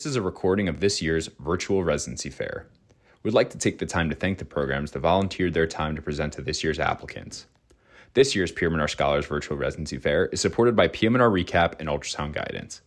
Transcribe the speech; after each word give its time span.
This 0.00 0.12
is 0.12 0.16
a 0.16 0.22
recording 0.22 0.66
of 0.66 0.80
this 0.80 1.02
year's 1.02 1.28
virtual 1.40 1.84
residency 1.84 2.30
fair. 2.30 2.66
We'd 3.22 3.34
like 3.34 3.50
to 3.50 3.58
take 3.58 3.78
the 3.78 3.84
time 3.84 4.08
to 4.08 4.16
thank 4.16 4.38
the 4.38 4.46
programs 4.46 4.92
that 4.92 5.00
volunteered 5.00 5.52
their 5.52 5.66
time 5.66 5.94
to 5.94 6.00
present 6.00 6.32
to 6.32 6.40
this 6.40 6.64
year's 6.64 6.78
applicants. 6.78 7.44
This 8.14 8.34
year's 8.34 8.50
PM&R 8.50 8.88
Scholars 8.88 9.26
Virtual 9.26 9.58
Residency 9.58 9.98
Fair 9.98 10.28
is 10.28 10.40
supported 10.40 10.74
by 10.74 10.88
PM&R 10.88 11.28
Recap 11.28 11.78
and 11.78 11.86
Ultrasound 11.86 12.32
Guidance. 12.32 12.80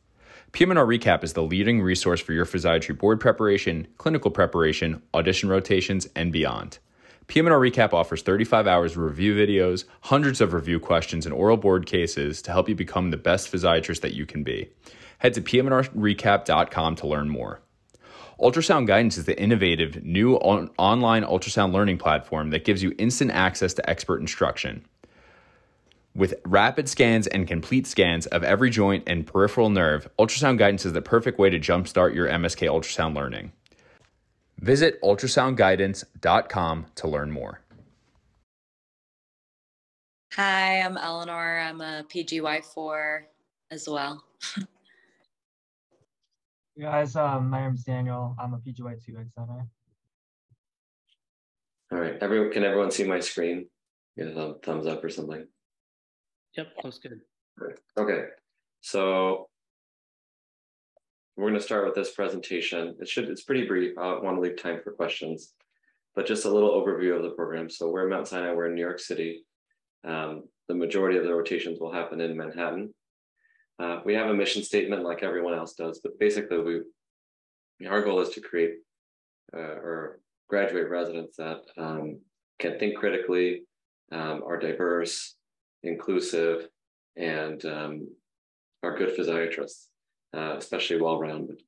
PM&R 0.53 0.87
Recap 0.87 1.23
is 1.23 1.33
the 1.33 1.43
leading 1.43 1.83
resource 1.83 2.19
for 2.19 2.33
your 2.33 2.47
physiatry 2.47 2.97
board 2.97 3.19
preparation, 3.19 3.87
clinical 3.99 4.31
preparation, 4.31 5.03
audition 5.13 5.49
rotations, 5.49 6.07
and 6.15 6.31
beyond. 6.31 6.79
PM&R 7.27 7.59
Recap 7.59 7.93
offers 7.93 8.21
35 8.21 8.67
hours 8.67 8.91
of 8.93 8.97
review 8.97 9.35
videos, 9.35 9.85
hundreds 10.01 10.41
of 10.41 10.53
review 10.53 10.79
questions, 10.79 11.25
and 11.25 11.33
oral 11.33 11.57
board 11.57 11.85
cases 11.85 12.41
to 12.41 12.51
help 12.51 12.67
you 12.67 12.75
become 12.75 13.11
the 13.11 13.17
best 13.17 13.51
physiatrist 13.51 14.01
that 14.01 14.13
you 14.13 14.25
can 14.25 14.43
be. 14.43 14.69
Head 15.19 15.33
to 15.35 15.41
pmnrrecap.com 15.41 16.95
to 16.97 17.07
learn 17.07 17.29
more. 17.29 17.61
Ultrasound 18.39 18.87
Guidance 18.87 19.17
is 19.17 19.25
the 19.25 19.39
innovative 19.39 20.03
new 20.03 20.35
on- 20.35 20.69
online 20.77 21.23
ultrasound 21.23 21.71
learning 21.71 21.97
platform 21.97 22.49
that 22.49 22.65
gives 22.65 22.83
you 22.83 22.93
instant 22.97 23.31
access 23.31 23.73
to 23.75 23.89
expert 23.89 24.19
instruction. 24.19 24.83
With 26.15 26.35
rapid 26.45 26.89
scans 26.89 27.25
and 27.27 27.47
complete 27.47 27.87
scans 27.87 28.27
of 28.27 28.43
every 28.43 28.69
joint 28.69 29.03
and 29.07 29.25
peripheral 29.25 29.69
nerve, 29.69 30.07
Ultrasound 30.19 30.57
Guidance 30.57 30.85
is 30.85 30.93
the 30.93 31.01
perfect 31.01 31.39
way 31.39 31.49
to 31.49 31.59
jumpstart 31.59 32.13
your 32.13 32.27
MSK 32.27 32.67
ultrasound 32.67 33.15
learning. 33.15 33.51
Visit 34.63 35.01
ultrasoundguidance.com 35.01 36.85
to 36.95 37.07
learn 37.09 37.31
more. 37.31 37.59
Hi, 40.35 40.79
I'm 40.79 40.95
Eleanor. 40.95 41.59
I'm 41.59 41.81
a 41.81 42.05
PGY4 42.09 43.23
as 43.71 43.89
well. 43.89 44.23
You 46.75 46.85
guys, 46.85 47.15
um, 47.15 47.51
my 47.51 47.61
name's 47.61 47.83
Daniel. 47.83 48.35
I'm 48.39 48.55
a 48.55 48.57
PGY2 48.57 49.09
examiner. 49.09 49.67
All 51.91 51.99
right, 51.99 52.15
everyone, 52.19 52.51
can 52.51 52.63
everyone 52.63 52.89
see 52.89 53.03
my 53.03 53.19
screen? 53.19 53.67
Get 54.17 54.35
a 54.35 54.55
thumbs 54.63 54.87
up 54.87 55.03
or 55.03 55.09
something. 55.09 55.45
Yep, 56.57 56.67
looks 56.83 56.97
good. 56.97 57.21
Okay, 57.95 58.23
so 58.81 59.49
we're 61.35 61.49
going 61.49 61.59
to 61.59 61.65
start 61.65 61.85
with 61.85 61.95
this 61.95 62.11
presentation. 62.11 62.95
It 62.99 63.07
should, 63.07 63.29
it's 63.29 63.43
pretty 63.43 63.65
brief. 63.65 63.97
I 63.97 64.19
want 64.19 64.37
to 64.37 64.41
leave 64.41 64.61
time 64.61 64.79
for 64.83 64.91
questions, 64.91 65.53
but 66.15 66.27
just 66.27 66.45
a 66.45 66.49
little 66.49 66.71
overview 66.71 67.15
of 67.15 67.23
the 67.23 67.31
program. 67.31 67.69
So 67.69 67.89
we're 67.89 68.03
in 68.03 68.09
Mount 68.09 68.27
Sinai, 68.27 68.53
we're 68.53 68.67
in 68.67 68.75
New 68.75 68.81
York 68.81 68.99
City. 68.99 69.43
Um, 70.03 70.43
the 70.67 70.75
majority 70.75 71.17
of 71.17 71.23
the 71.23 71.33
rotations 71.33 71.79
will 71.79 71.91
happen 71.91 72.21
in 72.21 72.37
Manhattan. 72.37 72.93
Uh, 73.79 73.99
we 74.05 74.13
have 74.13 74.29
a 74.29 74.33
mission 74.33 74.63
statement 74.63 75.03
like 75.03 75.23
everyone 75.23 75.55
else 75.55 75.73
does, 75.73 75.99
but 76.03 76.19
basically 76.19 76.59
we, 76.59 77.87
our 77.87 78.01
goal 78.01 78.19
is 78.21 78.29
to 78.29 78.41
create 78.41 78.75
uh, 79.55 79.59
or 79.59 80.19
graduate 80.47 80.89
residents 80.89 81.37
that 81.37 81.61
um, 81.77 82.19
can 82.59 82.77
think 82.77 82.95
critically, 82.95 83.63
um, 84.11 84.43
are 84.45 84.59
diverse, 84.59 85.35
inclusive, 85.81 86.67
and 87.17 87.65
um, 87.65 88.07
are 88.83 88.97
good 88.97 89.17
physiatrists, 89.17 89.87
uh, 90.35 90.55
especially 90.57 91.01
well-rounded. 91.01 91.61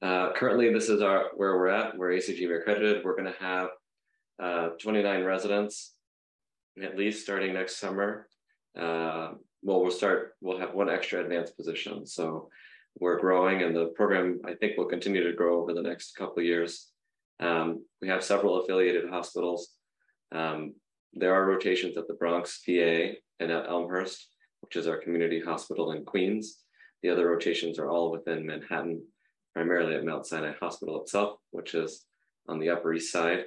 Uh, 0.00 0.32
currently, 0.32 0.72
this 0.72 0.88
is 0.88 1.00
our 1.00 1.26
where 1.36 1.56
we're 1.56 1.68
at. 1.68 1.96
We're 1.96 2.10
ACGME 2.10 2.60
accredited. 2.60 3.04
We're 3.04 3.16
going 3.16 3.32
to 3.32 3.40
have 3.40 3.68
uh, 4.42 4.68
29 4.80 5.22
residents 5.22 5.94
at 6.82 6.96
least 6.96 7.22
starting 7.22 7.52
next 7.52 7.76
summer. 7.76 8.28
Uh, 8.78 9.32
well, 9.62 9.80
we'll 9.80 9.90
start, 9.90 10.34
we'll 10.40 10.58
have 10.58 10.74
one 10.74 10.88
extra 10.88 11.20
advanced 11.20 11.56
position. 11.56 12.06
So 12.06 12.48
we're 12.98 13.20
growing 13.20 13.62
and 13.62 13.76
the 13.76 13.86
program, 13.86 14.40
I 14.44 14.54
think, 14.54 14.76
will 14.76 14.86
continue 14.86 15.22
to 15.22 15.36
grow 15.36 15.60
over 15.60 15.72
the 15.72 15.82
next 15.82 16.16
couple 16.16 16.38
of 16.38 16.44
years. 16.44 16.90
Um, 17.40 17.84
we 18.00 18.08
have 18.08 18.24
several 18.24 18.60
affiliated 18.62 19.08
hospitals. 19.08 19.70
Um, 20.32 20.74
there 21.12 21.34
are 21.34 21.46
rotations 21.46 21.96
at 21.96 22.08
the 22.08 22.14
Bronx, 22.14 22.62
VA, 22.66 23.12
and 23.40 23.50
at 23.50 23.68
Elmhurst, 23.68 24.28
which 24.62 24.76
is 24.76 24.88
our 24.88 24.96
community 24.96 25.40
hospital 25.40 25.92
in 25.92 26.04
Queens. 26.04 26.58
The 27.02 27.10
other 27.10 27.28
rotations 27.28 27.78
are 27.78 27.90
all 27.90 28.10
within 28.10 28.46
Manhattan, 28.46 29.02
primarily 29.54 29.94
at 29.94 30.04
Mount 30.04 30.26
Sinai 30.26 30.54
Hospital 30.58 31.00
itself, 31.02 31.38
which 31.50 31.74
is 31.74 32.04
on 32.48 32.58
the 32.58 32.70
Upper 32.70 32.94
East 32.94 33.12
Side 33.12 33.44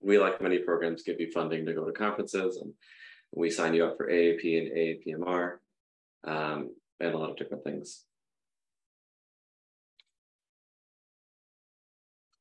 we, 0.00 0.18
like 0.18 0.40
many 0.40 0.58
programs, 0.58 1.02
give 1.02 1.20
you 1.20 1.30
funding 1.30 1.66
to 1.66 1.74
go 1.74 1.84
to 1.84 1.92
conferences 1.92 2.58
and 2.58 2.72
we 3.32 3.50
sign 3.50 3.74
you 3.74 3.84
up 3.84 3.96
for 3.96 4.08
AAP 4.10 4.58
and 4.58 4.76
AAPMR 4.76 5.56
um, 6.24 6.70
and 7.00 7.14
a 7.14 7.18
lot 7.18 7.30
of 7.30 7.36
different 7.36 7.64
things. 7.64 8.04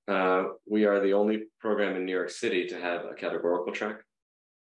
Uh, 0.07 0.43
we 0.69 0.85
are 0.85 1.01
the 1.01 1.13
only 1.13 1.45
program 1.59 1.95
in 1.95 2.05
New 2.05 2.13
York 2.13 2.29
City 2.29 2.67
to 2.67 2.79
have 2.79 3.05
a 3.05 3.15
categorical 3.15 3.73
track. 3.73 4.01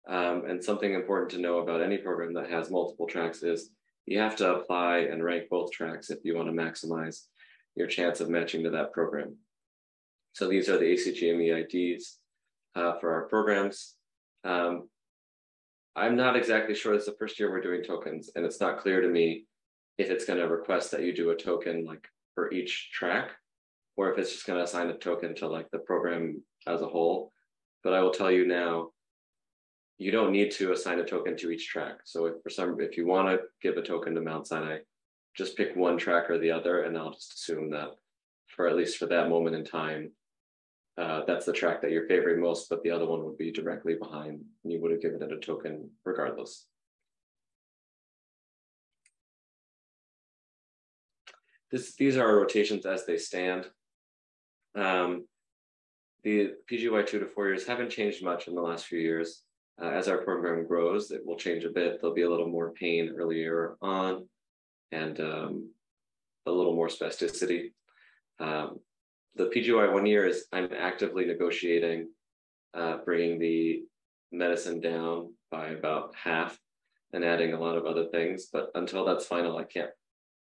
Um, 0.09 0.44
and 0.47 0.62
something 0.62 0.94
important 0.94 1.31
to 1.33 1.38
know 1.38 1.59
about 1.59 1.83
any 1.83 1.99
program 1.99 2.33
that 2.34 2.50
has 2.50 2.71
multiple 2.71 3.06
tracks 3.06 3.43
is 3.43 3.71
you 4.06 4.19
have 4.19 4.37
to 4.37 4.55
apply 4.55 4.99
and 4.99 5.22
rank 5.22 5.44
both 5.50 5.71
tracks 5.71 6.11
if 6.11 6.19
you 6.25 6.34
want 6.34 6.49
to 6.49 6.53
maximize 6.53 7.27
your 7.77 7.87
chance 7.87 8.21
of 8.21 8.28
matching 8.28 8.65
to 8.65 8.71
that 8.71 8.93
program. 8.93 9.37
So 10.33 10.49
these 10.49 10.69
are 10.69 10.78
the 10.78 10.84
ACGME 10.84 11.65
IDs 11.65 12.19
uh, 12.75 12.99
for 12.99 13.12
our 13.12 13.28
programs. 13.28 13.94
Um, 14.44 14.88
I'm 15.97 16.17
not 16.17 16.37
exactly 16.37 16.75
sure. 16.75 16.94
It's 16.94 17.06
the 17.06 17.17
first 17.19 17.38
year 17.38 17.50
we're 17.50 17.61
doing 17.61 17.82
tokens, 17.82 18.31
and 18.34 18.44
it's 18.44 18.61
not 18.61 18.78
clear 18.78 19.00
to 19.00 19.09
me 19.09 19.44
if 19.99 20.09
it's 20.11 20.25
going 20.25 20.38
to 20.38 20.49
request 20.49 20.91
that 20.93 21.03
you 21.03 21.15
do 21.15 21.31
a 21.31 21.37
token 21.37 21.84
like 21.84 22.06
for 22.34 22.50
each 22.53 22.91
track, 22.93 23.32
or 23.97 24.11
if 24.11 24.19
it's 24.19 24.32
just 24.32 24.47
going 24.47 24.59
to 24.59 24.65
assign 24.65 24.88
a 24.88 24.97
token 24.97 25.34
to 25.37 25.49
like 25.49 25.71
the 25.71 25.78
program 25.81 26.43
as 26.67 26.81
a 26.81 26.88
whole. 26.88 27.32
But 27.82 27.93
I 27.93 28.00
will 28.03 28.12
tell 28.12 28.31
you 28.31 28.47
now, 28.47 28.91
you 30.00 30.11
don't 30.11 30.33
need 30.33 30.50
to 30.50 30.72
assign 30.72 30.99
a 30.99 31.05
token 31.05 31.37
to 31.37 31.50
each 31.50 31.69
track. 31.69 31.99
So 32.05 32.25
if 32.25 32.43
for 32.43 32.49
some, 32.49 32.81
if 32.81 32.97
you 32.97 33.06
want 33.06 33.28
to 33.28 33.41
give 33.61 33.77
a 33.77 33.83
token 33.83 34.15
to 34.15 34.22
Mount 34.22 34.47
Sinai, 34.47 34.78
just 35.37 35.59
pick 35.59 35.77
one 35.77 35.99
track 35.99 36.31
or 36.31 36.38
the 36.38 36.50
other, 36.50 36.84
and 36.84 36.97
I'll 36.97 37.12
just 37.12 37.34
assume 37.34 37.71
that 37.72 37.91
for 38.47 38.66
at 38.66 38.77
least 38.77 38.97
for 38.97 39.05
that 39.06 39.28
moment 39.28 39.56
in 39.56 39.65
time, 39.65 40.12
uh, 40.97 41.21
that's 41.27 41.44
the 41.44 41.53
track 41.53 41.83
that 41.83 41.91
you're 41.91 42.09
favoring 42.09 42.41
most, 42.41 42.71
but 42.71 42.83
the 42.83 42.91
other 42.91 43.06
one 43.06 43.22
would 43.25 43.37
be 43.37 43.53
directly 43.53 43.94
behind, 43.94 44.41
and 44.65 44.72
you 44.72 44.81
would 44.81 44.91
have 44.91 45.03
given 45.03 45.22
it 45.22 45.33
a 45.33 45.37
token 45.37 45.91
regardless. 46.06 46.65
This, 51.71 51.94
these 51.97 52.17
are 52.17 52.27
our 52.27 52.38
rotations 52.38 52.87
as 52.87 53.05
they 53.05 53.19
stand. 53.19 53.69
Um, 54.75 55.27
the 56.25 56.53
PGY 56.72 57.06
two 57.06 57.21
to 57.21 57.27
four 57.27 57.49
years 57.49 57.67
haven't 57.67 57.91
changed 57.91 58.25
much 58.25 58.49
in 58.49 58.55
the 58.55 58.62
last 58.62 58.87
few 58.87 58.99
years. 58.99 59.43
Uh, 59.83 59.89
as 59.89 60.09
our 60.09 60.19
program 60.19 60.67
grows, 60.67 61.11
it 61.11 61.25
will 61.25 61.37
change 61.37 61.65
a 61.65 61.71
bit. 61.71 62.01
There'll 62.01 62.15
be 62.15 62.23
a 62.23 62.31
little 62.31 62.49
more 62.49 62.73
pain 62.73 63.15
earlier 63.17 63.77
on 63.81 64.29
and 64.93 65.19
um, 65.21 65.71
a 66.47 66.51
little 66.51 66.75
more 66.75 66.89
spasticity. 66.89 67.73
Um, 68.39 68.81
the 69.37 69.47
PGY 69.47 69.93
one 69.93 70.07
year 70.07 70.27
is 70.27 70.47
I'm 70.53 70.69
actively 70.77 71.25
negotiating 71.25 72.09
uh, 72.75 72.99
bringing 73.05 73.39
the 73.39 73.83
medicine 74.33 74.81
down 74.81 75.33
by 75.51 75.69
about 75.69 76.15
half 76.15 76.59
and 77.12 77.25
adding 77.25 77.53
a 77.53 77.61
lot 77.61 77.77
of 77.77 77.87
other 77.87 78.07
things. 78.07 78.49
But 78.53 78.71
until 78.75 79.05
that's 79.05 79.27
final, 79.27 79.57
I 79.57 79.65
can't 79.65 79.91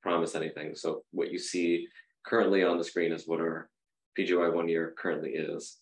promise 0.02 0.34
anything. 0.34 0.74
So 0.74 1.02
what 1.12 1.30
you 1.30 1.38
see 1.38 1.86
currently 2.26 2.64
on 2.64 2.76
the 2.76 2.84
screen 2.84 3.12
is 3.12 3.26
what 3.26 3.40
our 3.40 3.70
PGY 4.18 4.52
one 4.52 4.68
year 4.68 4.94
currently 4.98 5.30
is. 5.30 5.78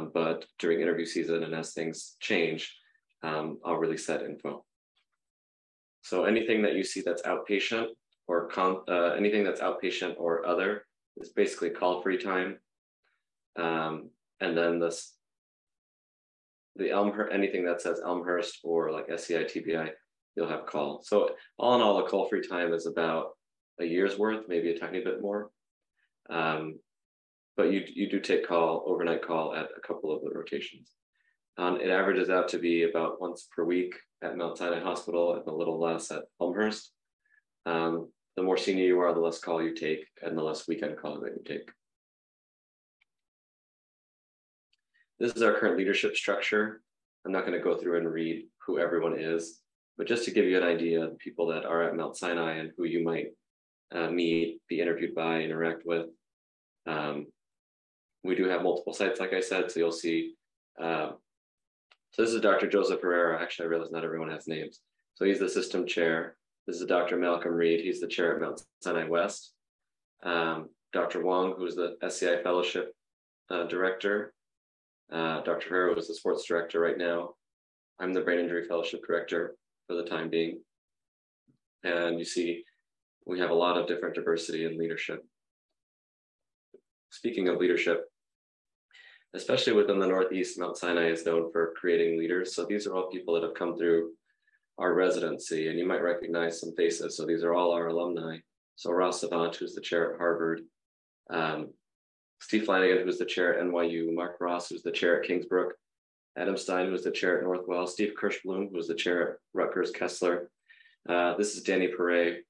Um, 0.00 0.10
but 0.12 0.44
during 0.58 0.80
interview 0.80 1.06
season 1.06 1.42
and 1.42 1.54
as 1.54 1.72
things 1.72 2.16
change, 2.20 2.76
um, 3.22 3.58
I'll 3.64 3.76
release 3.76 4.06
that 4.06 4.22
info. 4.22 4.64
So 6.02 6.24
anything 6.24 6.62
that 6.62 6.74
you 6.74 6.84
see 6.84 7.02
that's 7.02 7.22
outpatient 7.22 7.88
or 8.26 8.48
con- 8.48 8.82
uh, 8.88 9.12
anything 9.16 9.44
that's 9.44 9.60
outpatient 9.60 10.14
or 10.18 10.46
other 10.46 10.84
is 11.18 11.30
basically 11.30 11.70
call 11.70 12.02
free 12.02 12.18
time. 12.18 12.58
Um, 13.56 14.10
and 14.40 14.56
then 14.56 14.78
this, 14.78 15.14
the 16.76 16.90
Elmhurst, 16.90 17.34
anything 17.34 17.64
that 17.66 17.82
says 17.82 18.00
Elmhurst 18.02 18.60
or 18.64 18.90
like 18.90 19.10
SCI 19.10 19.44
TBI, 19.44 19.90
you'll 20.36 20.48
have 20.48 20.66
call. 20.66 21.02
So 21.02 21.30
all 21.58 21.74
in 21.74 21.82
all, 21.82 21.98
the 21.98 22.08
call 22.08 22.28
free 22.28 22.46
time 22.46 22.72
is 22.72 22.86
about 22.86 23.32
a 23.78 23.84
year's 23.84 24.18
worth, 24.18 24.44
maybe 24.48 24.70
a 24.70 24.78
tiny 24.78 25.02
bit 25.04 25.20
more. 25.20 25.50
Um, 26.30 26.78
but 27.60 27.72
you, 27.72 27.84
you 27.94 28.08
do 28.08 28.18
take 28.20 28.48
call, 28.48 28.82
overnight 28.86 29.20
call 29.20 29.54
at 29.54 29.66
a 29.76 29.86
couple 29.86 30.10
of 30.16 30.22
the 30.22 30.30
rotations. 30.30 30.92
Um, 31.58 31.78
it 31.78 31.90
averages 31.90 32.30
out 32.30 32.48
to 32.48 32.58
be 32.58 32.84
about 32.84 33.20
once 33.20 33.48
per 33.54 33.64
week 33.64 33.92
at 34.24 34.34
Mount 34.34 34.56
Sinai 34.56 34.80
Hospital 34.80 35.34
and 35.34 35.46
a 35.46 35.54
little 35.54 35.78
less 35.78 36.10
at 36.10 36.22
Elmhurst. 36.40 36.90
Um, 37.66 38.08
the 38.38 38.42
more 38.42 38.56
senior 38.56 38.86
you 38.86 38.98
are, 39.00 39.12
the 39.12 39.20
less 39.20 39.40
call 39.40 39.62
you 39.62 39.74
take 39.74 40.06
and 40.22 40.38
the 40.38 40.42
less 40.42 40.66
weekend 40.66 40.96
call 40.96 41.20
that 41.20 41.34
you 41.36 41.42
take. 41.46 41.70
This 45.18 45.34
is 45.34 45.42
our 45.42 45.52
current 45.52 45.76
leadership 45.76 46.16
structure. 46.16 46.80
I'm 47.26 47.32
not 47.32 47.44
going 47.44 47.58
to 47.58 47.62
go 47.62 47.76
through 47.76 47.98
and 47.98 48.10
read 48.10 48.46
who 48.66 48.78
everyone 48.78 49.20
is, 49.20 49.60
But 49.98 50.06
just 50.06 50.24
to 50.24 50.30
give 50.30 50.46
you 50.46 50.56
an 50.56 50.64
idea 50.64 51.02
of 51.02 51.10
the 51.10 51.16
people 51.16 51.48
that 51.48 51.66
are 51.66 51.82
at 51.82 51.94
Mount 51.94 52.16
Sinai 52.16 52.54
and 52.54 52.70
who 52.78 52.84
you 52.84 53.04
might 53.04 53.26
uh, 53.94 54.08
meet, 54.08 54.62
be 54.66 54.80
interviewed 54.80 55.14
by, 55.14 55.42
interact 55.42 55.82
with. 55.84 56.06
Um, 56.86 57.26
we 58.22 58.34
do 58.34 58.48
have 58.48 58.62
multiple 58.62 58.92
sites, 58.92 59.20
like 59.20 59.32
I 59.32 59.40
said, 59.40 59.70
so 59.70 59.80
you'll 59.80 59.92
see. 59.92 60.34
Uh, 60.80 61.10
so 62.12 62.22
this 62.22 62.32
is 62.32 62.40
Dr. 62.40 62.68
Joseph 62.68 63.00
Herrera. 63.00 63.40
Actually, 63.40 63.66
I 63.66 63.68
realize 63.68 63.90
not 63.90 64.04
everyone 64.04 64.30
has 64.30 64.48
names. 64.48 64.80
So 65.14 65.24
he's 65.24 65.38
the 65.38 65.48
system 65.48 65.86
chair. 65.86 66.36
This 66.66 66.80
is 66.80 66.86
Dr. 66.86 67.16
Malcolm 67.16 67.52
Reed. 67.52 67.80
He's 67.80 68.00
the 68.00 68.06
chair 68.06 68.34
at 68.34 68.40
Mount 68.40 68.62
Sinai 68.82 69.04
West. 69.08 69.52
Um, 70.22 70.68
Dr. 70.92 71.24
Wong, 71.24 71.54
who's 71.56 71.76
the 71.76 71.96
SCI 72.02 72.42
Fellowship 72.42 72.92
uh, 73.50 73.64
Director. 73.64 74.32
Uh, 75.10 75.42
Dr. 75.42 75.68
Herrera 75.68 75.96
is 75.96 76.08
the 76.08 76.14
sports 76.14 76.44
director 76.44 76.80
right 76.80 76.98
now. 76.98 77.34
I'm 77.98 78.12
the 78.12 78.20
Brain 78.20 78.40
Injury 78.40 78.64
Fellowship 78.64 79.00
Director 79.06 79.56
for 79.86 79.94
the 79.94 80.04
time 80.04 80.30
being. 80.30 80.60
And 81.82 82.18
you 82.18 82.24
see, 82.24 82.64
we 83.26 83.38
have 83.40 83.50
a 83.50 83.54
lot 83.54 83.76
of 83.76 83.86
different 83.86 84.14
diversity 84.14 84.64
in 84.64 84.78
leadership. 84.78 85.24
Speaking 87.10 87.48
of 87.48 87.58
leadership, 87.58 88.09
especially 89.34 89.72
within 89.74 89.98
the 89.98 90.06
Northeast, 90.06 90.58
Mount 90.58 90.76
Sinai 90.76 91.10
is 91.10 91.24
known 91.24 91.52
for 91.52 91.74
creating 91.76 92.18
leaders. 92.18 92.54
So 92.54 92.64
these 92.64 92.86
are 92.86 92.94
all 92.94 93.10
people 93.10 93.34
that 93.34 93.42
have 93.42 93.54
come 93.54 93.76
through 93.76 94.10
our 94.78 94.94
residency, 94.94 95.68
and 95.68 95.78
you 95.78 95.86
might 95.86 96.02
recognize 96.02 96.60
some 96.60 96.74
faces. 96.74 97.16
So 97.16 97.26
these 97.26 97.44
are 97.44 97.54
all 97.54 97.72
our 97.72 97.88
alumni. 97.88 98.38
So 98.76 98.90
Ross 98.90 99.22
Zafonte, 99.22 99.56
who's 99.56 99.74
the 99.74 99.80
chair 99.80 100.12
at 100.12 100.18
Harvard, 100.18 100.62
um, 101.28 101.68
Steve 102.40 102.64
Flanagan, 102.64 103.04
who's 103.04 103.18
the 103.18 103.26
chair 103.26 103.58
at 103.58 103.64
NYU, 103.64 104.14
Mark 104.14 104.36
Ross, 104.40 104.70
who's 104.70 104.82
the 104.82 104.90
chair 104.90 105.22
at 105.22 105.28
Kingsbrook, 105.28 105.72
Adam 106.36 106.56
Stein, 106.56 106.88
who's 106.88 107.04
the 107.04 107.10
chair 107.10 107.38
at 107.38 107.44
Northwell, 107.44 107.86
Steve 107.86 108.14
Kirshblum, 108.20 108.70
who's 108.72 108.88
the 108.88 108.94
chair 108.94 109.28
at 109.28 109.36
Rutgers 109.52 109.90
Kessler. 109.90 110.50
Uh, 111.08 111.36
this 111.36 111.54
is 111.54 111.62
Danny 111.62 111.88
Perret, 111.88 112.44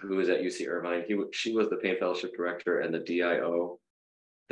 who 0.00 0.20
is 0.20 0.28
at 0.28 0.42
UC 0.42 0.68
Irvine. 0.68 1.02
He, 1.06 1.20
she 1.32 1.52
was 1.52 1.68
the 1.68 1.76
Pain 1.76 1.98
Fellowship 1.98 2.36
Director 2.36 2.80
and 2.80 2.94
the 2.94 3.00
DIO 3.00 3.80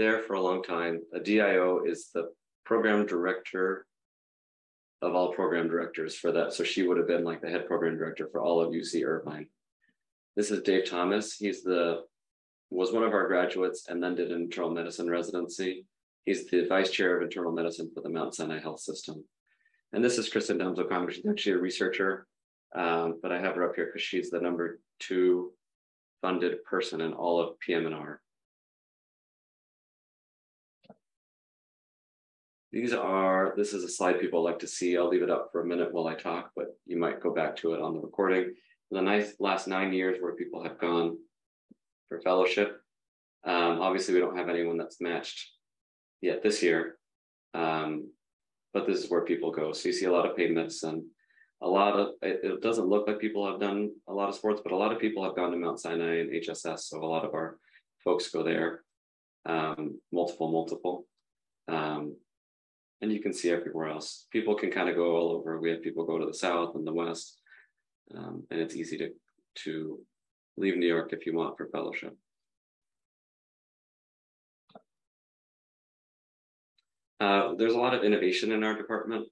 there 0.00 0.22
for 0.22 0.32
a 0.32 0.40
long 0.40 0.62
time. 0.62 1.02
A 1.12 1.20
DIO 1.20 1.84
is 1.84 2.08
the 2.14 2.30
program 2.64 3.04
director 3.04 3.86
of 5.02 5.14
all 5.14 5.34
program 5.34 5.68
directors 5.68 6.16
for 6.16 6.32
that. 6.32 6.54
So 6.54 6.64
she 6.64 6.82
would 6.82 6.96
have 6.96 7.06
been 7.06 7.22
like 7.22 7.42
the 7.42 7.50
head 7.50 7.66
program 7.66 7.98
director 7.98 8.26
for 8.32 8.40
all 8.40 8.62
of 8.62 8.72
UC 8.72 9.04
Irvine. 9.04 9.46
This 10.36 10.50
is 10.50 10.62
Dave 10.62 10.88
Thomas. 10.88 11.34
He's 11.34 11.62
the 11.62 12.04
was 12.70 12.92
one 12.92 13.02
of 13.02 13.12
our 13.12 13.26
graduates 13.26 13.88
and 13.88 14.02
then 14.02 14.14
did 14.14 14.32
an 14.32 14.40
internal 14.40 14.70
medicine 14.70 15.10
residency. 15.10 15.84
He's 16.24 16.48
the 16.48 16.66
vice 16.66 16.90
chair 16.90 17.16
of 17.16 17.22
internal 17.22 17.52
medicine 17.52 17.90
for 17.92 18.00
the 18.00 18.08
Mount 18.08 18.34
Sinai 18.34 18.60
Health 18.60 18.80
System. 18.80 19.22
And 19.92 20.02
this 20.02 20.16
is 20.16 20.30
Kristen 20.30 20.56
Damsel 20.56 20.86
She's 21.10 21.26
actually 21.26 21.52
a 21.52 21.58
researcher, 21.58 22.26
um, 22.74 23.18
but 23.20 23.32
I 23.32 23.40
have 23.40 23.56
her 23.56 23.68
up 23.68 23.74
here 23.74 23.86
because 23.86 24.02
she's 24.02 24.30
the 24.30 24.40
number 24.40 24.80
two 24.98 25.52
funded 26.22 26.64
person 26.64 27.02
in 27.02 27.12
all 27.12 27.38
of 27.40 27.58
PM&R. 27.58 28.22
These 32.72 32.92
are, 32.92 33.52
this 33.56 33.72
is 33.72 33.82
a 33.82 33.88
slide 33.88 34.20
people 34.20 34.44
like 34.44 34.60
to 34.60 34.66
see. 34.66 34.96
I'll 34.96 35.08
leave 35.08 35.22
it 35.22 35.30
up 35.30 35.48
for 35.50 35.62
a 35.62 35.66
minute 35.66 35.92
while 35.92 36.06
I 36.06 36.14
talk, 36.14 36.50
but 36.54 36.76
you 36.86 36.98
might 36.98 37.20
go 37.20 37.34
back 37.34 37.56
to 37.56 37.74
it 37.74 37.80
on 37.80 37.94
the 37.94 38.00
recording. 38.00 38.54
The 38.92 39.02
nice 39.02 39.34
last 39.40 39.66
nine 39.66 39.92
years 39.92 40.18
where 40.20 40.34
people 40.34 40.62
have 40.62 40.78
gone 40.78 41.16
for 42.08 42.20
fellowship. 42.20 42.80
Um, 43.44 43.80
obviously, 43.80 44.14
we 44.14 44.20
don't 44.20 44.36
have 44.36 44.48
anyone 44.48 44.76
that's 44.76 45.00
matched 45.00 45.50
yet 46.20 46.42
this 46.42 46.62
year, 46.62 46.98
um, 47.54 48.10
but 48.72 48.86
this 48.86 49.02
is 49.02 49.10
where 49.10 49.24
people 49.24 49.50
go. 49.50 49.72
So 49.72 49.88
you 49.88 49.92
see 49.92 50.06
a 50.06 50.12
lot 50.12 50.28
of 50.28 50.36
pain 50.36 50.54
medicine, 50.54 51.08
a 51.62 51.68
lot 51.68 51.94
of 51.94 52.08
it, 52.22 52.40
it, 52.42 52.62
doesn't 52.62 52.88
look 52.88 53.06
like 53.06 53.20
people 53.20 53.50
have 53.50 53.60
done 53.60 53.90
a 54.08 54.12
lot 54.12 54.28
of 54.28 54.34
sports, 54.34 54.60
but 54.62 54.72
a 54.72 54.76
lot 54.76 54.92
of 54.92 55.00
people 55.00 55.24
have 55.24 55.36
gone 55.36 55.50
to 55.50 55.56
Mount 55.56 55.80
Sinai 55.80 56.20
and 56.20 56.30
HSS. 56.30 56.80
So 56.80 57.02
a 57.02 57.06
lot 57.06 57.24
of 57.24 57.34
our 57.34 57.58
folks 58.04 58.30
go 58.30 58.42
there, 58.42 58.82
um, 59.46 60.00
multiple, 60.12 60.50
multiple. 60.50 61.06
Um, 61.68 62.16
and 63.02 63.12
you 63.12 63.20
can 63.20 63.32
see 63.32 63.50
everywhere 63.50 63.88
else. 63.88 64.26
People 64.30 64.54
can 64.54 64.70
kind 64.70 64.88
of 64.88 64.96
go 64.96 65.16
all 65.16 65.32
over. 65.32 65.58
We 65.58 65.70
have 65.70 65.82
people 65.82 66.04
go 66.04 66.18
to 66.18 66.26
the 66.26 66.34
south 66.34 66.74
and 66.74 66.86
the 66.86 66.92
west, 66.92 67.40
um, 68.16 68.44
and 68.50 68.60
it's 68.60 68.76
easy 68.76 68.98
to 68.98 69.10
to 69.64 69.98
leave 70.56 70.76
New 70.76 70.86
York 70.86 71.12
if 71.12 71.26
you 71.26 71.34
want 71.34 71.56
for 71.56 71.66
fellowship. 71.68 72.16
Uh, 77.18 77.54
there's 77.56 77.74
a 77.74 77.78
lot 77.78 77.94
of 77.94 78.02
innovation 78.02 78.52
in 78.52 78.64
our 78.64 78.74
department. 78.74 79.26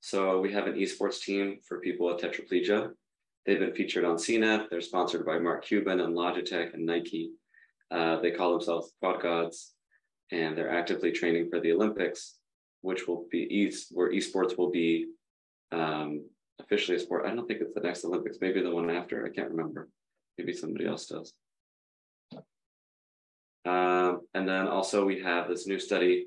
So 0.00 0.40
we 0.40 0.52
have 0.52 0.66
an 0.66 0.74
esports 0.74 1.20
team 1.20 1.58
for 1.66 1.80
people 1.80 2.06
with 2.06 2.20
tetraplegia. 2.20 2.90
They've 3.46 3.58
been 3.58 3.74
featured 3.74 4.04
on 4.04 4.16
CNET. 4.16 4.68
They're 4.68 4.80
sponsored 4.80 5.24
by 5.24 5.38
Mark 5.38 5.64
Cuban 5.64 6.00
and 6.00 6.14
Logitech 6.14 6.74
and 6.74 6.84
Nike. 6.84 7.30
Uh, 7.90 8.20
they 8.20 8.30
call 8.30 8.52
themselves 8.52 8.92
Quad 9.00 9.22
Gods, 9.22 9.72
and 10.30 10.56
they're 10.56 10.70
actively 10.70 11.12
training 11.12 11.48
for 11.48 11.60
the 11.60 11.72
Olympics, 11.72 12.37
which 12.82 13.06
will 13.06 13.26
be 13.30 13.38
east 13.38 13.88
where 13.92 14.12
esports 14.12 14.56
will 14.56 14.70
be 14.70 15.06
um, 15.72 16.24
officially 16.60 16.96
a 16.96 17.00
sport. 17.00 17.26
I 17.26 17.34
don't 17.34 17.46
think 17.46 17.60
it's 17.60 17.74
the 17.74 17.80
next 17.80 18.04
Olympics, 18.04 18.38
maybe 18.40 18.62
the 18.62 18.70
one 18.70 18.90
after. 18.90 19.24
I 19.24 19.30
can't 19.30 19.50
remember. 19.50 19.88
Maybe 20.36 20.52
somebody 20.52 20.86
else 20.86 21.06
does. 21.06 21.32
Um, 23.64 24.20
and 24.34 24.48
then 24.48 24.66
also 24.66 25.04
we 25.04 25.20
have 25.20 25.48
this 25.48 25.66
new 25.66 25.78
study 25.78 26.26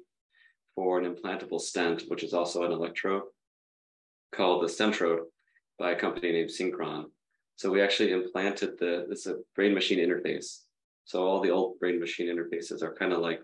for 0.75 0.99
an 0.99 1.15
implantable 1.15 1.59
stent, 1.59 2.03
which 2.07 2.23
is 2.23 2.33
also 2.33 2.63
an 2.63 2.71
electrode 2.71 3.23
called 4.33 4.63
the 4.63 4.67
Stentrode 4.67 5.23
by 5.79 5.91
a 5.91 5.99
company 5.99 6.31
named 6.31 6.49
Synchron. 6.49 7.05
So 7.55 7.69
we 7.69 7.81
actually 7.81 8.11
implanted 8.11 8.77
the, 8.79 9.05
this 9.09 9.25
is 9.25 9.33
a 9.33 9.39
brain 9.55 9.73
machine 9.73 9.99
interface. 9.99 10.61
So 11.05 11.25
all 11.25 11.41
the 11.41 11.51
old 11.51 11.79
brain 11.79 11.99
machine 11.99 12.27
interfaces 12.27 12.81
are 12.81 12.95
kind 12.95 13.13
of 13.13 13.19
like, 13.19 13.41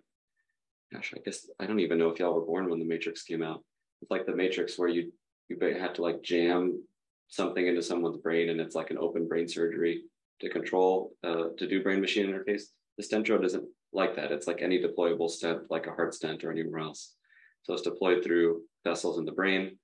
gosh, 0.93 1.13
I 1.15 1.19
guess, 1.23 1.47
I 1.59 1.65
don't 1.65 1.79
even 1.79 1.97
know 1.97 2.09
if 2.09 2.19
y'all 2.19 2.33
were 2.33 2.45
born 2.45 2.69
when 2.69 2.79
the 2.79 2.85
Matrix 2.85 3.23
came 3.23 3.43
out. 3.43 3.63
It's 4.01 4.11
like 4.11 4.25
the 4.25 4.35
Matrix 4.35 4.77
where 4.77 4.89
you, 4.89 5.11
you 5.49 5.57
had 5.59 5.95
to 5.95 6.01
like 6.01 6.21
jam 6.23 6.83
something 7.29 7.65
into 7.65 7.81
someone's 7.81 8.17
brain 8.17 8.49
and 8.49 8.61
it's 8.61 8.75
like 8.75 8.91
an 8.91 8.97
open 8.97 9.27
brain 9.27 9.47
surgery 9.47 10.03
to 10.39 10.49
control, 10.49 11.13
uh, 11.23 11.45
to 11.57 11.67
do 11.67 11.83
brain 11.83 11.99
machine 11.99 12.27
interface. 12.27 12.63
The 12.97 13.03
Stentrode 13.03 13.45
isn't 13.45 13.65
like 13.93 14.15
that. 14.15 14.31
It's 14.31 14.47
like 14.47 14.61
any 14.61 14.81
deployable 14.81 15.29
stent, 15.29 15.63
like 15.69 15.87
a 15.87 15.91
heart 15.91 16.13
stent 16.13 16.43
or 16.43 16.51
anywhere 16.51 16.79
else. 16.79 17.15
So 17.63 17.73
it's 17.73 17.81
deployed 17.81 18.23
through 18.23 18.61
vessels 18.83 19.17
in 19.17 19.25
the 19.25 19.31
brain. 19.31 19.77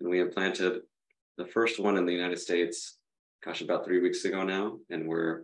And 0.00 0.10
we 0.10 0.20
implanted 0.20 0.80
the 1.38 1.46
first 1.46 1.80
one 1.80 1.96
in 1.96 2.06
the 2.06 2.12
United 2.12 2.38
States, 2.38 2.98
gosh, 3.44 3.60
about 3.60 3.84
three 3.84 4.00
weeks 4.00 4.24
ago 4.24 4.42
now. 4.42 4.78
And 4.90 5.06
we're 5.08 5.42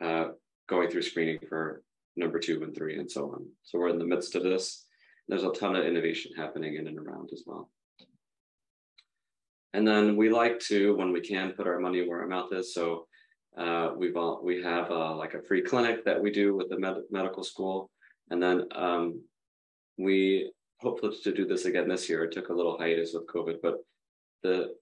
uh, 0.00 0.28
going 0.68 0.90
through 0.90 1.02
screening 1.02 1.38
for 1.48 1.82
number 2.18 2.38
two 2.38 2.62
and 2.62 2.74
three 2.74 2.98
and 2.98 3.10
so 3.10 3.30
on. 3.32 3.46
So 3.62 3.78
we're 3.78 3.88
in 3.88 3.98
the 3.98 4.04
midst 4.04 4.34
of 4.34 4.42
this. 4.42 4.84
There's 5.28 5.44
a 5.44 5.52
ton 5.52 5.76
of 5.76 5.84
innovation 5.84 6.32
happening 6.36 6.76
in 6.76 6.86
and 6.86 6.98
around 6.98 7.30
as 7.32 7.44
well. 7.46 7.70
And 9.74 9.86
then 9.86 10.16
we 10.16 10.30
like 10.30 10.58
to, 10.60 10.96
when 10.96 11.12
we 11.12 11.20
can, 11.20 11.52
put 11.52 11.66
our 11.66 11.78
money 11.78 12.06
where 12.06 12.22
our 12.22 12.26
mouth 12.26 12.52
is. 12.52 12.72
So 12.72 13.06
uh, 13.56 13.90
we've 13.96 14.16
all, 14.16 14.40
we 14.42 14.62
have 14.62 14.90
uh, 14.90 15.14
like 15.16 15.34
a 15.34 15.42
free 15.42 15.62
clinic 15.62 16.04
that 16.04 16.20
we 16.20 16.30
do 16.30 16.54
with 16.56 16.68
the 16.70 16.78
med- 16.78 17.02
medical 17.10 17.42
school, 17.42 17.90
and 18.30 18.42
then 18.42 18.64
um, 18.72 19.20
we 19.98 20.52
hopefully 20.80 21.16
to 21.22 21.34
do 21.34 21.46
this 21.46 21.64
again 21.64 21.88
this 21.88 22.08
year. 22.08 22.24
It 22.24 22.32
took 22.32 22.50
a 22.50 22.54
little 22.54 22.78
hiatus 22.78 23.14
with 23.14 23.26
COVID, 23.26 23.56
but 23.62 23.74
the 24.42 24.74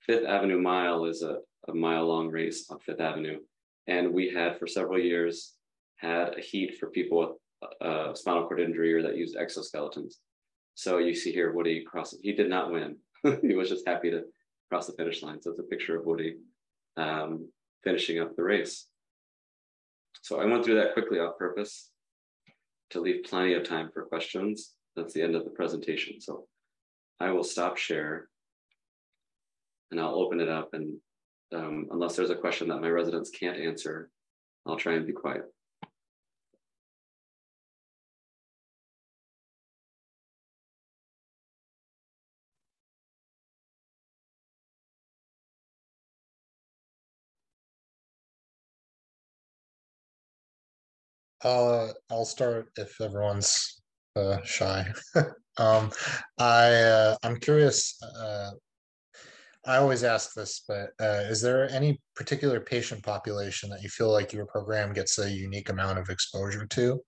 Fifth 0.00 0.26
Avenue 0.26 0.60
Mile 0.60 1.04
is 1.04 1.22
a, 1.22 1.38
a 1.68 1.74
mile 1.74 2.06
long 2.06 2.28
race 2.28 2.70
on 2.70 2.78
Fifth 2.80 3.00
Avenue, 3.00 3.38
and 3.86 4.12
we 4.12 4.30
had 4.30 4.58
for 4.58 4.66
several 4.66 4.98
years 4.98 5.52
had 5.96 6.38
a 6.38 6.40
heat 6.40 6.76
for 6.78 6.90
people 6.90 7.18
with 7.18 7.70
uh, 7.80 8.14
spinal 8.14 8.46
cord 8.46 8.60
injury 8.60 8.92
or 8.94 9.02
that 9.02 9.16
used 9.16 9.36
exoskeletons. 9.36 10.14
So 10.74 10.98
you 10.98 11.14
see 11.14 11.32
here 11.32 11.52
Woody 11.52 11.84
crossing. 11.84 12.20
He 12.22 12.32
did 12.32 12.50
not 12.50 12.72
win. 12.72 12.96
he 13.42 13.54
was 13.54 13.68
just 13.68 13.86
happy 13.86 14.10
to 14.10 14.22
cross 14.68 14.86
the 14.86 14.92
finish 14.94 15.22
line. 15.22 15.40
So 15.40 15.50
it's 15.50 15.60
a 15.60 15.64
picture 15.64 15.98
of 15.98 16.06
Woody. 16.06 16.36
Um, 16.96 17.48
finishing 17.84 18.18
up 18.18 18.34
the 18.34 18.42
race. 18.42 18.86
So 20.22 20.40
I 20.40 20.46
went 20.46 20.64
through 20.64 20.76
that 20.76 20.94
quickly 20.94 21.20
on 21.20 21.32
purpose 21.38 21.90
to 22.90 23.00
leave 23.00 23.24
plenty 23.24 23.54
of 23.54 23.68
time 23.68 23.90
for 23.92 24.06
questions. 24.06 24.72
That's 24.96 25.12
the 25.12 25.22
end 25.22 25.36
of 25.36 25.44
the 25.44 25.50
presentation. 25.50 26.20
So 26.20 26.46
I 27.20 27.30
will 27.30 27.44
stop 27.44 27.76
share 27.76 28.28
and 29.90 30.00
I'll 30.00 30.14
open 30.14 30.40
it 30.40 30.48
up. 30.48 30.70
And 30.72 30.96
um, 31.54 31.88
unless 31.90 32.16
there's 32.16 32.30
a 32.30 32.36
question 32.36 32.68
that 32.68 32.80
my 32.80 32.88
residents 32.88 33.30
can't 33.30 33.58
answer, 33.58 34.10
I'll 34.66 34.76
try 34.76 34.94
and 34.94 35.06
be 35.06 35.12
quiet. 35.12 35.44
Uh, 51.44 51.88
I'll 52.10 52.24
start 52.24 52.70
if 52.76 52.98
everyone's 53.00 53.82
uh, 54.16 54.42
shy. 54.44 54.90
um, 55.58 55.92
I 56.38 56.72
uh, 56.72 57.16
I'm 57.22 57.36
curious. 57.38 58.02
Uh, 58.02 58.50
I 59.66 59.76
always 59.76 60.04
ask 60.04 60.34
this, 60.34 60.62
but 60.66 60.90
uh, 61.00 61.24
is 61.28 61.40
there 61.40 61.70
any 61.70 62.00
particular 62.16 62.60
patient 62.60 63.02
population 63.02 63.70
that 63.70 63.82
you 63.82 63.88
feel 63.88 64.10
like 64.10 64.32
your 64.32 64.46
program 64.46 64.92
gets 64.92 65.18
a 65.18 65.30
unique 65.30 65.68
amount 65.68 65.98
of 65.98 66.10
exposure 66.10 66.66
to 66.66 67.00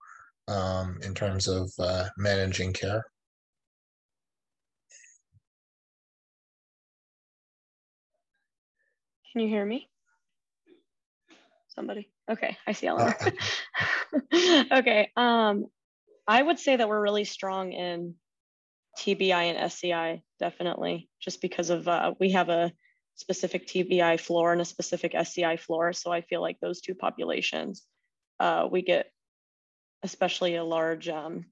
um, 0.47 0.97
in 1.03 1.13
terms 1.13 1.47
of 1.47 1.71
uh, 1.79 2.05
managing 2.17 2.73
care? 2.73 3.03
Can 9.31 9.41
you 9.41 9.49
hear 9.49 9.65
me? 9.65 9.87
Somebody? 11.77 12.09
Okay, 12.27 12.57
I 12.65 12.71
see 12.71 12.87
Eleanor. 12.87 13.15
okay, 14.71 15.11
um, 15.15 15.67
I 16.27 16.41
would 16.41 16.57
say 16.57 16.75
that 16.75 16.89
we're 16.89 16.99
really 16.99 17.23
strong 17.23 17.71
in 17.71 18.15
TBI 18.97 19.31
and 19.31 19.57
SCI, 19.59 20.23
definitely, 20.39 21.07
just 21.21 21.39
because 21.39 21.69
of 21.69 21.87
uh, 21.87 22.15
we 22.19 22.31
have 22.31 22.49
a 22.49 22.71
specific 23.13 23.67
TBI 23.67 24.19
floor 24.19 24.53
and 24.53 24.61
a 24.61 24.65
specific 24.65 25.13
SCI 25.13 25.57
floor. 25.57 25.93
So 25.93 26.11
I 26.11 26.21
feel 26.21 26.41
like 26.41 26.59
those 26.59 26.81
two 26.81 26.95
populations, 26.95 27.83
uh, 28.39 28.67
we 28.71 28.81
get 28.81 29.11
especially 30.01 30.55
a 30.55 30.63
large, 30.63 31.07
um, 31.07 31.45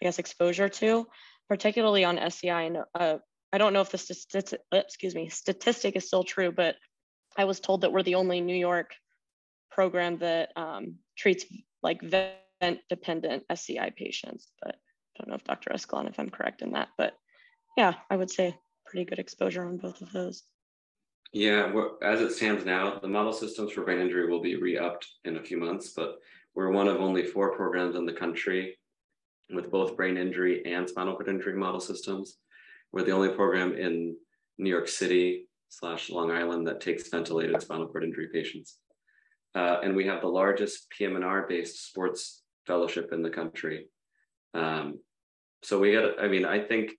I 0.00 0.06
guess, 0.06 0.18
exposure 0.18 0.70
to, 0.70 1.06
particularly 1.46 2.04
on 2.04 2.18
SCI. 2.18 2.62
And 2.62 2.78
uh, 2.94 3.18
I 3.52 3.58
don't 3.58 3.74
know 3.74 3.82
if 3.82 3.90
the 3.90 3.98
statistic, 3.98 4.60
excuse 4.72 5.14
me, 5.14 5.28
statistic 5.28 5.94
is 5.94 6.06
still 6.06 6.24
true, 6.24 6.52
but 6.52 6.76
I 7.36 7.44
was 7.44 7.60
told 7.60 7.82
that 7.82 7.92
we're 7.92 8.02
the 8.02 8.14
only 8.14 8.40
New 8.40 8.56
York 8.56 8.94
program 9.70 10.18
that 10.18 10.50
um, 10.56 10.96
treats 11.16 11.44
like 11.82 12.00
vent 12.02 12.80
dependent 12.88 13.44
SCI 13.50 13.92
patients. 13.96 14.48
But 14.62 14.74
I 14.74 15.18
don't 15.18 15.28
know 15.28 15.36
if 15.36 15.44
Dr. 15.44 15.70
Escalon, 15.70 16.08
if 16.08 16.18
I'm 16.18 16.30
correct 16.30 16.62
in 16.62 16.72
that, 16.72 16.88
but 16.96 17.14
yeah, 17.76 17.94
I 18.10 18.16
would 18.16 18.30
say 18.30 18.56
pretty 18.86 19.04
good 19.04 19.18
exposure 19.18 19.64
on 19.64 19.76
both 19.76 20.00
of 20.00 20.12
those. 20.12 20.42
Yeah, 21.32 21.72
as 22.02 22.20
it 22.20 22.32
stands 22.32 22.64
now, 22.64 22.98
the 22.98 23.08
model 23.08 23.32
systems 23.32 23.72
for 23.72 23.82
brain 23.82 24.00
injury 24.00 24.28
will 24.28 24.40
be 24.40 24.56
re-upped 24.56 25.06
in 25.24 25.36
a 25.36 25.42
few 25.42 25.58
months, 25.58 25.92
but 25.94 26.16
we're 26.54 26.70
one 26.70 26.88
of 26.88 27.00
only 27.00 27.22
four 27.22 27.54
programs 27.54 27.96
in 27.96 28.06
the 28.06 28.12
country 28.12 28.78
with 29.50 29.70
both 29.70 29.96
brain 29.96 30.16
injury 30.16 30.64
and 30.64 30.88
spinal 30.88 31.14
cord 31.14 31.28
injury 31.28 31.54
model 31.54 31.80
systems. 31.80 32.38
We're 32.92 33.04
the 33.04 33.12
only 33.12 33.28
program 33.28 33.76
in 33.76 34.16
New 34.56 34.70
York 34.70 34.88
City 34.88 35.48
slash 35.68 36.10
Long 36.10 36.30
Island 36.30 36.66
that 36.66 36.80
takes 36.80 37.08
ventilated 37.08 37.60
spinal 37.60 37.86
cord 37.86 38.04
injury 38.04 38.28
patients. 38.32 38.78
Uh, 39.54 39.78
and 39.82 39.96
we 39.96 40.06
have 40.06 40.20
the 40.20 40.28
largest 40.28 40.90
PM&R 40.90 41.46
based 41.48 41.86
sports 41.88 42.42
fellowship 42.66 43.12
in 43.12 43.22
the 43.22 43.30
country. 43.30 43.86
Um, 44.54 45.00
so 45.62 45.78
we 45.78 45.92
got, 45.92 46.20
I 46.20 46.28
mean, 46.28 46.44
I 46.44 46.60
think 46.60 46.92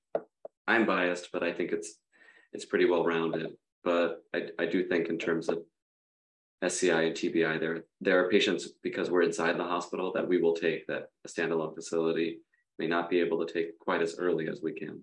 I'm 0.67 0.85
biased, 0.85 1.29
but 1.31 1.43
I 1.43 1.53
think 1.53 1.71
it's, 1.71 1.95
it's 2.53 2.65
pretty 2.65 2.85
well 2.85 3.05
rounded. 3.05 3.51
But 3.83 4.23
I, 4.33 4.47
I 4.59 4.65
do 4.65 4.83
think 4.83 5.07
in 5.07 5.17
terms 5.17 5.47
of 5.47 5.59
SCI 6.61 7.03
and 7.03 7.15
TBI, 7.15 7.59
there, 7.59 7.83
there 8.01 8.23
are 8.23 8.29
patients 8.29 8.69
because 8.83 9.09
we're 9.09 9.21
inside 9.21 9.57
the 9.57 9.63
hospital 9.63 10.11
that 10.13 10.27
we 10.27 10.41
will 10.41 10.55
take 10.55 10.85
that 10.87 11.09
a 11.25 11.29
standalone 11.29 11.73
facility 11.73 12.39
may 12.77 12.87
not 12.87 13.09
be 13.09 13.19
able 13.19 13.45
to 13.45 13.53
take 13.53 13.77
quite 13.79 14.01
as 14.01 14.17
early 14.17 14.49
as 14.49 14.61
we 14.61 14.73
can. 14.73 15.01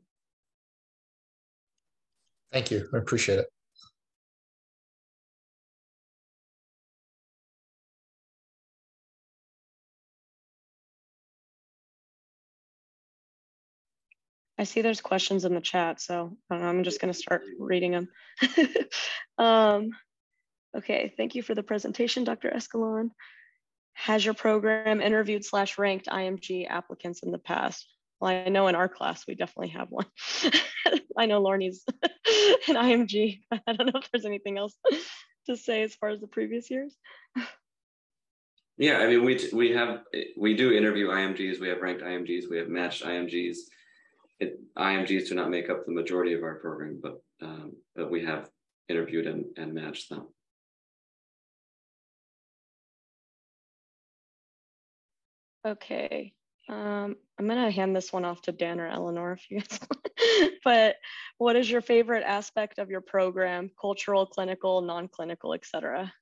Thank 2.53 2.71
you. 2.71 2.89
I 2.93 2.99
appreciate 2.99 3.39
it. 3.39 3.47
I 14.59 14.65
see 14.65 14.81
there's 14.81 15.01
questions 15.01 15.45
in 15.45 15.55
the 15.55 15.61
chat, 15.61 16.01
so 16.01 16.37
I 16.51 16.57
am 16.57 16.83
just 16.83 17.01
going 17.01 17.13
to 17.13 17.19
start 17.19 17.43
reading 17.59 17.93
them. 17.93 18.09
um, 19.39 19.91
okay, 20.77 21.13
thank 21.17 21.35
you 21.35 21.43
for 21.43 21.55
the 21.55 21.63
presentation, 21.63 22.25
Dr. 22.25 22.51
Escalon. 22.51 23.11
Has 23.93 24.25
your 24.25 24.35
program 24.35 25.01
interviewed 25.01 25.45
slash 25.45 25.79
ranked 25.79 26.07
IMG 26.07 26.69
applicants 26.69 27.23
in 27.23 27.33
the 27.33 27.39
past? 27.39 27.87
Well, 28.21 28.31
I 28.31 28.49
know 28.49 28.69
in 28.69 28.75
our 28.75 28.89
class 28.89 29.27
we 29.27 29.35
definitely 29.35 29.71
have 29.71 29.89
one. 29.91 30.07
I 31.19 31.27
know 31.27 31.43
Lorney's 31.43 31.85
an 32.03 32.77
IMG. 32.77 33.41
I 33.51 33.73
don't 33.73 33.93
know 33.93 34.01
if 34.01 34.11
there's 34.11 34.25
anything 34.25 34.57
else 34.57 34.75
to 35.47 35.57
say 35.57 35.83
as 35.83 35.95
far 35.95 36.11
as 36.11 36.21
the 36.21 36.27
previous 36.27 36.71
years. 36.71 36.95
Yeah, 38.79 38.99
I 38.99 39.07
mean, 39.07 39.25
we 39.25 39.49
we 39.55 39.71
have 39.71 40.01
we 40.37 40.55
do 40.55 40.73
interview 40.73 41.09
IMGs. 41.09 41.61
We 41.61 41.69
have 41.69 41.81
ranked 41.81 42.03
IMGs. 42.03 42.51
We 42.51 42.59
have 42.59 42.69
matched 42.69 43.05
IMGs 43.05 43.57
it, 44.41 44.61
IMGs 44.77 45.29
do 45.29 45.35
not 45.35 45.51
make 45.51 45.71
up 45.71 45.87
the 45.87 45.93
majority 45.93 46.35
of 46.35 46.43
our 46.43 46.57
program, 46.57 47.01
but 47.03 47.21
um, 47.43 47.73
but 47.95 48.11
we 48.11 48.25
have 48.25 48.49
interviewed 48.89 49.27
and, 49.27 49.45
and 49.57 49.75
matched 49.75 50.11
them. 50.11 50.27
Okay, 55.67 56.33
um, 56.69 57.17
I'm 57.39 57.49
gonna 57.49 57.71
hand 57.71 57.95
this 57.95 58.13
one 58.13 58.25
off 58.25 58.43
to 58.43 58.53
Dan 58.53 58.81
or 58.81 58.89
Eleanor 58.89 59.33
if 59.33 59.51
you 59.51 59.61
guys 59.61 59.81
want. 59.91 60.53
but 60.65 60.97
what 61.39 61.57
is 61.57 61.71
your 61.71 61.81
favorite 61.81 62.25
aspect 62.25 62.79
of 62.79 62.91
your 62.91 63.01
program? 63.01 63.71
Cultural, 63.81 64.27
clinical, 64.27 64.81
non-clinical, 64.83 65.55
etc. 65.55 66.13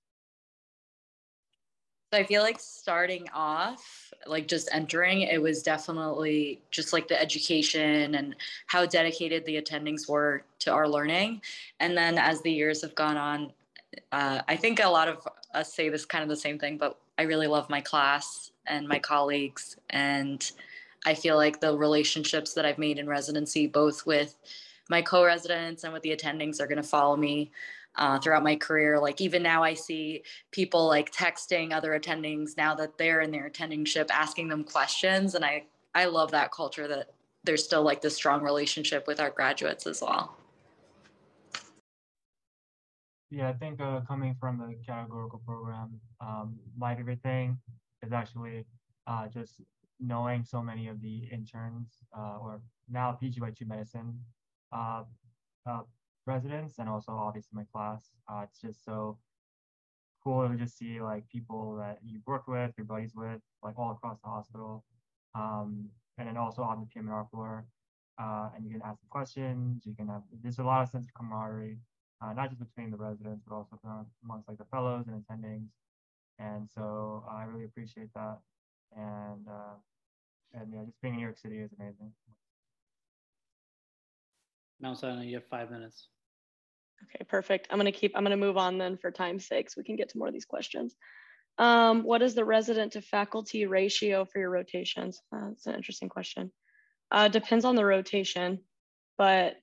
So 2.12 2.20
I 2.20 2.24
feel 2.24 2.42
like 2.42 2.60
starting 2.60 3.26
off, 3.34 4.12
like 4.26 4.48
just 4.48 4.68
entering, 4.72 5.22
it 5.22 5.40
was 5.40 5.62
definitely 5.62 6.60
just 6.70 6.92
like 6.92 7.08
the 7.08 7.20
education 7.20 8.14
and 8.14 8.36
how 8.66 8.86
dedicated 8.86 9.44
the 9.44 9.60
attendings 9.60 10.08
were 10.08 10.44
to 10.60 10.72
our 10.72 10.88
learning. 10.88 11.42
And 11.80 11.96
then 11.96 12.18
as 12.18 12.40
the 12.42 12.52
years 12.52 12.82
have 12.82 12.94
gone 12.94 13.16
on, 13.16 13.52
uh, 14.12 14.42
I 14.48 14.56
think 14.56 14.82
a 14.82 14.88
lot 14.88 15.08
of 15.08 15.26
us 15.52 15.72
say 15.72 15.88
this 15.88 16.04
kind 16.04 16.22
of 16.22 16.28
the 16.28 16.36
same 16.36 16.58
thing, 16.58 16.78
but 16.78 16.98
I 17.18 17.22
really 17.22 17.46
love 17.46 17.70
my 17.70 17.80
class 17.80 18.50
and 18.66 18.88
my 18.88 18.98
colleagues. 18.98 19.76
And 19.90 20.50
I 21.06 21.14
feel 21.14 21.36
like 21.36 21.60
the 21.60 21.76
relationships 21.76 22.54
that 22.54 22.64
I've 22.64 22.78
made 22.78 22.98
in 22.98 23.06
residency, 23.06 23.66
both 23.66 24.06
with 24.06 24.36
my 24.88 25.02
co 25.02 25.24
residents 25.24 25.84
and 25.84 25.92
with 25.92 26.02
the 26.02 26.16
attendings, 26.16 26.60
are 26.60 26.66
going 26.66 26.82
to 26.82 26.88
follow 26.88 27.16
me 27.16 27.50
uh, 27.96 28.18
throughout 28.18 28.42
my 28.42 28.56
career. 28.56 28.98
Like 28.98 29.20
even 29.20 29.42
now, 29.42 29.62
I 29.62 29.74
see 29.74 30.22
people 30.50 30.86
like 30.86 31.12
texting 31.12 31.72
other 31.72 31.98
attendings 31.98 32.56
now 32.56 32.74
that 32.74 32.98
they're 32.98 33.20
in 33.20 33.30
their 33.30 33.48
attendingship, 33.48 34.10
asking 34.10 34.48
them 34.48 34.64
questions, 34.64 35.34
and 35.34 35.44
I 35.44 35.64
I 35.94 36.06
love 36.06 36.30
that 36.32 36.50
culture 36.50 36.88
that 36.88 37.14
there's 37.44 37.64
still 37.64 37.82
like 37.82 38.00
this 38.00 38.16
strong 38.16 38.42
relationship 38.42 39.06
with 39.06 39.20
our 39.20 39.30
graduates 39.30 39.86
as 39.86 40.00
well. 40.02 40.36
Yeah, 43.30 43.48
I 43.48 43.52
think 43.52 43.80
uh, 43.80 44.00
coming 44.06 44.36
from 44.38 44.58
the 44.58 44.76
categorical 44.86 45.40
program, 45.44 46.00
um, 46.20 46.56
my 46.76 46.94
favorite 46.94 47.22
thing 47.22 47.58
is 48.04 48.12
actually 48.12 48.64
uh, 49.06 49.26
just 49.28 49.60
knowing 50.00 50.44
so 50.44 50.62
many 50.62 50.88
of 50.88 51.00
the 51.00 51.28
interns 51.32 51.98
uh, 52.16 52.38
or 52.40 52.60
now 52.88 53.18
PGY2 53.20 53.66
medicine 53.66 54.18
uh, 54.72 55.02
uh, 55.66 55.80
residents 56.26 56.78
and 56.78 56.88
also 56.88 57.12
obviously 57.12 57.50
my 57.54 57.64
class. 57.72 58.10
Uh, 58.30 58.42
it's 58.44 58.60
just 58.60 58.84
so 58.84 59.18
cool 60.22 60.48
to 60.48 60.56
just 60.56 60.78
see 60.78 61.00
like 61.00 61.28
people 61.28 61.76
that 61.76 61.98
you've 62.02 62.26
worked 62.26 62.48
with, 62.48 62.72
your 62.76 62.86
buddies 62.86 63.12
with, 63.14 63.40
like 63.62 63.78
all 63.78 63.92
across 63.92 64.18
the 64.22 64.28
hospital. 64.28 64.84
Um, 65.34 65.90
and 66.16 66.28
then 66.28 66.36
also 66.36 66.62
on 66.62 66.80
the 66.80 66.86
PM&R 66.86 67.26
floor. 67.30 67.66
Uh, 68.18 68.48
and 68.54 68.64
you 68.64 68.70
can 68.70 68.82
ask 68.84 69.00
questions. 69.10 69.82
You 69.84 69.94
can 69.94 70.08
have, 70.08 70.22
there's 70.42 70.58
a 70.58 70.64
lot 70.64 70.82
of 70.82 70.88
sense 70.88 71.06
of 71.06 71.14
camaraderie, 71.14 71.78
uh, 72.22 72.32
not 72.32 72.48
just 72.48 72.60
between 72.60 72.90
the 72.90 72.96
residents, 72.96 73.42
but 73.46 73.54
also 73.54 73.78
amongst 74.24 74.48
like 74.48 74.58
the 74.58 74.64
fellows 74.66 75.06
and 75.08 75.22
attendings. 75.22 75.68
And 76.38 76.68
so 76.72 77.24
I 77.30 77.44
really 77.44 77.64
appreciate 77.64 78.12
that. 78.14 78.38
And, 78.96 79.46
uh, 79.48 79.74
and 80.52 80.72
yeah, 80.72 80.84
just 80.84 81.00
being 81.02 81.14
in 81.14 81.20
New 81.20 81.26
York 81.26 81.38
City 81.38 81.58
is 81.58 81.72
amazing. 81.78 82.12
Now, 84.80 84.94
so 84.94 85.20
you 85.20 85.36
have 85.36 85.46
five 85.46 85.70
minutes. 85.70 86.08
Okay, 87.04 87.24
perfect. 87.24 87.68
I'm 87.70 87.78
gonna 87.78 87.92
keep, 87.92 88.12
I'm 88.14 88.24
gonna 88.24 88.36
move 88.36 88.56
on 88.56 88.78
then 88.78 88.96
for 88.96 89.10
time's 89.10 89.46
sake 89.46 89.70
so 89.70 89.74
we 89.78 89.84
can 89.84 89.96
get 89.96 90.10
to 90.10 90.18
more 90.18 90.28
of 90.28 90.34
these 90.34 90.44
questions. 90.44 90.94
Um, 91.58 92.02
what 92.02 92.22
is 92.22 92.34
the 92.34 92.44
resident 92.44 92.92
to 92.92 93.00
faculty 93.00 93.66
ratio 93.66 94.24
for 94.24 94.40
your 94.40 94.50
rotations? 94.50 95.20
Uh, 95.32 95.48
that's 95.48 95.66
an 95.66 95.74
interesting 95.74 96.08
question. 96.08 96.50
Uh, 97.10 97.28
depends 97.28 97.64
on 97.64 97.76
the 97.76 97.84
rotation, 97.84 98.60
but 99.16 99.54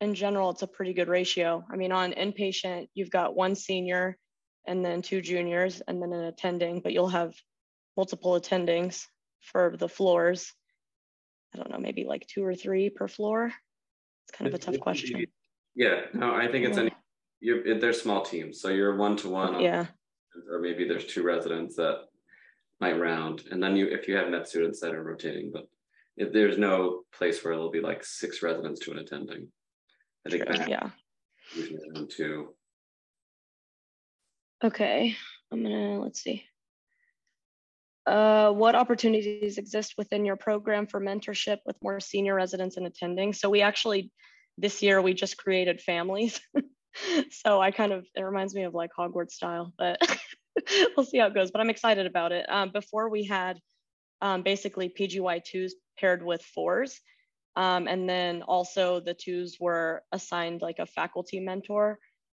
in 0.00 0.14
general, 0.14 0.50
it's 0.50 0.62
a 0.62 0.66
pretty 0.66 0.94
good 0.94 1.08
ratio. 1.08 1.64
I 1.70 1.76
mean, 1.76 1.92
on 1.92 2.12
inpatient, 2.12 2.88
you've 2.94 3.10
got 3.10 3.36
one 3.36 3.54
senior 3.54 4.18
and 4.66 4.84
then 4.84 5.02
two 5.02 5.20
juniors 5.20 5.80
and 5.86 6.02
then 6.02 6.12
an 6.12 6.24
attending, 6.24 6.80
but 6.80 6.92
you'll 6.92 7.08
have 7.08 7.34
multiple 7.96 8.32
attendings 8.32 9.06
for 9.40 9.76
the 9.76 9.88
floors. 9.88 10.52
I 11.54 11.58
don't 11.58 11.70
know, 11.70 11.78
maybe 11.78 12.04
like 12.04 12.26
two 12.26 12.44
or 12.44 12.54
three 12.54 12.90
per 12.90 13.06
floor. 13.06 13.52
It's 14.24 14.36
kind 14.36 14.48
of 14.48 14.54
a 14.54 14.58
tough 14.58 14.80
question. 14.80 15.24
Yeah, 15.74 16.02
no, 16.12 16.34
I 16.34 16.48
think 16.50 16.66
it's 16.66 16.78
any 16.78 16.92
you're 17.40 17.78
they're 17.78 17.92
small 17.92 18.22
teams, 18.22 18.60
so 18.60 18.68
you're 18.68 18.96
one 18.96 19.16
to 19.18 19.28
one. 19.28 19.60
Yeah. 19.60 19.86
Or 20.50 20.60
maybe 20.60 20.86
there's 20.86 21.06
two 21.06 21.22
residents 21.22 21.76
that 21.76 22.04
might 22.80 22.98
round, 22.98 23.44
and 23.50 23.62
then 23.62 23.76
you 23.76 23.86
if 23.88 24.08
you 24.08 24.16
have 24.16 24.28
net 24.28 24.48
students 24.48 24.80
that 24.80 24.94
are 24.94 25.02
rotating, 25.02 25.50
but 25.52 25.66
if 26.16 26.32
there's 26.32 26.58
no 26.58 27.02
place 27.12 27.42
where 27.42 27.52
it'll 27.52 27.70
be 27.70 27.80
like 27.80 28.04
six 28.04 28.42
residents 28.42 28.80
to 28.80 28.92
an 28.92 28.98
attending. 28.98 29.48
I 30.26 30.30
think 30.30 30.46
True, 30.46 30.64
yeah. 30.68 30.90
usually 31.54 32.06
two. 32.06 32.54
Okay, 34.62 35.16
I'm 35.50 35.62
gonna, 35.62 36.00
let's 36.00 36.22
see. 36.22 36.44
Uh, 38.06 38.50
what 38.50 38.74
opportunities 38.74 39.58
exist 39.58 39.94
within 39.96 40.24
your 40.24 40.36
program 40.36 40.86
for 40.86 41.00
mentorship 41.00 41.58
with 41.64 41.76
more 41.82 42.00
senior 42.00 42.34
residents 42.34 42.76
and 42.76 42.86
attending? 42.86 43.32
So 43.32 43.48
we 43.48 43.62
actually, 43.62 44.10
this 44.58 44.82
year, 44.82 45.00
we 45.00 45.14
just 45.14 45.36
created 45.36 45.80
families. 45.80 46.40
so 47.30 47.60
I 47.60 47.70
kind 47.70 47.92
of, 47.92 48.06
it 48.14 48.22
reminds 48.22 48.54
me 48.54 48.64
of 48.64 48.74
like 48.74 48.90
Hogwarts 48.98 49.32
style, 49.32 49.72
but 49.78 50.00
we'll 50.96 51.06
see 51.06 51.18
how 51.18 51.26
it 51.26 51.34
goes. 51.34 51.50
But 51.50 51.60
I'm 51.60 51.70
excited 51.70 52.06
about 52.06 52.32
it. 52.32 52.44
Um, 52.48 52.70
before 52.72 53.08
we 53.08 53.24
had 53.24 53.58
um, 54.22 54.42
basically 54.42 54.88
PGY2s 54.88 55.72
paired 55.98 56.24
with 56.24 56.42
fours. 56.42 57.00
Um, 57.56 57.86
and 57.86 58.08
then 58.08 58.42
also 58.42 59.00
the 59.00 59.14
twos 59.14 59.58
were 59.60 60.02
assigned 60.12 60.62
like 60.62 60.78
a 60.78 60.86
faculty 60.86 61.40
mentor. 61.40 61.98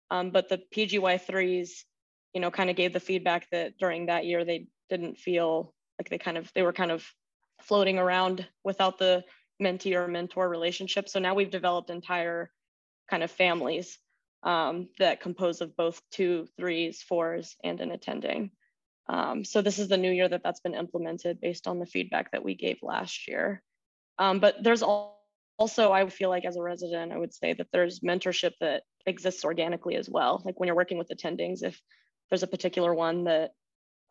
Um, 0.10 0.32
but 0.32 0.50
the 0.50 0.62
PGY3s, 0.76 1.70
you 2.34 2.42
know, 2.42 2.50
kind 2.50 2.70
of 2.70 2.76
gave 2.76 2.94
the 2.94 3.00
feedback 3.00 3.48
that 3.52 3.78
during 3.78 4.08
that 4.08 4.26
year 4.26 4.44
they 4.44 4.68
didn't 4.94 5.18
feel 5.18 5.74
like 5.98 6.10
they 6.10 6.18
kind 6.18 6.38
of, 6.38 6.52
they 6.54 6.62
were 6.62 6.74
kind 6.82 6.92
of 6.92 7.06
floating 7.62 7.98
around 7.98 8.48
without 8.64 8.98
the 8.98 9.24
mentee 9.62 9.96
or 9.96 10.08
mentor 10.08 10.50
relationship. 10.50 11.08
So 11.10 11.20
now 11.20 11.34
we've 11.34 11.58
developed 11.58 11.90
entire 11.90 12.50
kind 13.10 13.24
of 13.24 13.32
families 13.32 13.98
um, 14.44 14.90
that 15.00 15.22
compose 15.22 15.62
of 15.62 15.76
both 15.76 16.02
two, 16.12 16.48
threes, 16.58 17.02
fours, 17.02 17.56
and 17.64 17.80
an 17.82 17.92
attending. 17.92 18.52
Um, 19.08 19.44
so 19.44 19.62
this 19.62 19.80
is 19.80 19.88
the 19.88 19.98
new 19.98 20.12
year 20.12 20.30
that 20.30 20.44
that's 20.44 20.60
been 20.62 20.82
implemented 20.84 21.42
based 21.42 21.68
on 21.68 21.80
the 21.80 21.86
feedback 21.86 22.32
that 22.32 22.44
we 22.44 22.56
gave 22.56 22.78
last 22.82 23.28
year. 23.28 23.62
Um, 24.18 24.40
but 24.40 24.64
there's 24.64 24.84
also, 24.84 25.92
I 25.92 26.10
feel 26.10 26.30
like 26.30 26.46
as 26.46 26.58
a 26.58 26.62
resident, 26.62 27.12
I 27.12 27.18
would 27.18 27.34
say 27.34 27.54
that 27.54 27.68
there's 27.72 28.00
mentorship 28.00 28.54
that 28.60 28.84
exists 29.06 29.44
organically 29.46 29.96
as 29.96 30.10
well. 30.10 30.42
Like 30.46 30.60
when 30.60 30.68
you're 30.68 30.76
working 30.76 30.98
with 30.98 31.10
attendings, 31.10 31.64
if 31.64 31.80
there's 32.30 32.44
a 32.44 32.48
particular 32.56 32.94
one 32.94 33.26
that 33.26 33.52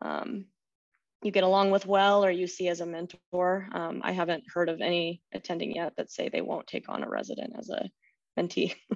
um, 0.01 0.45
you 1.23 1.31
get 1.31 1.43
along 1.43 1.71
with 1.71 1.85
well 1.85 2.23
or 2.25 2.31
you 2.31 2.47
see 2.47 2.67
as 2.67 2.81
a 2.81 2.85
mentor, 2.85 3.69
um, 3.71 4.01
I 4.03 4.11
haven't 4.11 4.43
heard 4.53 4.67
of 4.69 4.81
any 4.81 5.21
attending 5.33 5.73
yet 5.75 5.93
that 5.97 6.11
say 6.11 6.27
they 6.29 6.41
won't 6.41 6.67
take 6.67 6.89
on 6.89 7.03
a 7.03 7.09
resident 7.09 7.53
as 7.57 7.69
a 7.69 7.89
mentee. 8.37 8.75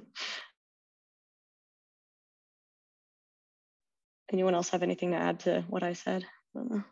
Anyone 4.30 4.54
else 4.54 4.68
have 4.70 4.82
anything 4.82 5.12
to 5.12 5.16
add 5.16 5.40
to 5.40 5.64
what 5.68 5.82
I 5.82 5.94
said? 5.94 6.26
I 6.54 6.82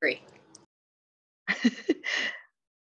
Great. 0.00 0.20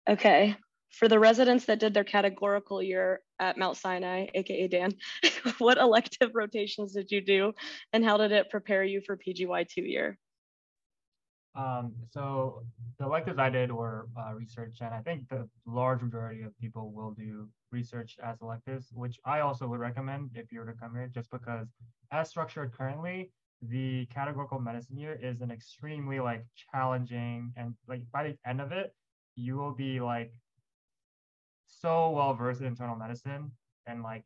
okay. 0.10 0.58
For 0.91 1.08
the 1.08 1.20
residents 1.20 1.65
that 1.65 1.79
did 1.79 1.94
their 1.94 2.03
categorical 2.03 2.82
year 2.82 3.22
at 3.39 3.58
Mount 3.58 3.77
Sinai, 3.77 4.27
AKA 4.34 4.67
Dan, 4.67 4.94
what 5.60 5.77
elective 5.77 6.32
rotations 6.34 6.94
did 6.94 7.12
you 7.12 7.22
do 7.22 7.53
and 7.94 8.03
how 8.03 8.17
did 8.17 8.34
it 8.34 8.50
prepare 8.50 8.84
you 8.84 9.01
for 9.05 9.17
PGY2 9.17 9.77
year? 9.77 10.17
Um, 11.55 11.93
so 12.12 12.63
the 13.00 13.05
electives 13.05 13.39
I 13.39 13.50
did 13.50 13.71
were 13.71 14.07
uh, 14.17 14.33
research, 14.33 14.77
and 14.81 14.93
I 14.93 15.00
think 15.00 15.29
the 15.29 15.47
large 15.65 16.01
majority 16.01 16.41
of 16.41 16.57
people 16.57 16.91
will 16.91 17.12
do 17.12 17.47
research 17.71 18.17
as 18.24 18.41
electives, 18.41 18.89
which 18.93 19.19
I 19.25 19.39
also 19.39 19.67
would 19.67 19.79
recommend 19.79 20.31
if 20.35 20.51
you 20.51 20.59
were 20.59 20.65
to 20.65 20.74
come 20.74 20.93
here, 20.93 21.07
just 21.07 21.31
because 21.31 21.67
as 22.12 22.29
structured 22.29 22.74
currently, 22.74 23.31
the 23.62 24.05
categorical 24.07 24.59
medicine 24.59 24.97
year 24.97 25.17
is 25.21 25.41
an 25.41 25.50
extremely 25.51 26.19
like 26.19 26.45
challenging 26.71 27.53
and 27.55 27.74
like 27.88 28.01
by 28.12 28.24
the 28.24 28.38
end 28.45 28.62
of 28.62 28.71
it, 28.71 28.93
you 29.35 29.55
will 29.55 29.71
be 29.71 30.00
like 30.00 30.33
so 31.67 32.09
well 32.12 32.33
versed 32.33 32.62
in 32.62 32.67
internal 32.67 32.95
medicine 32.95 33.51
and 33.88 34.03
like 34.03 34.24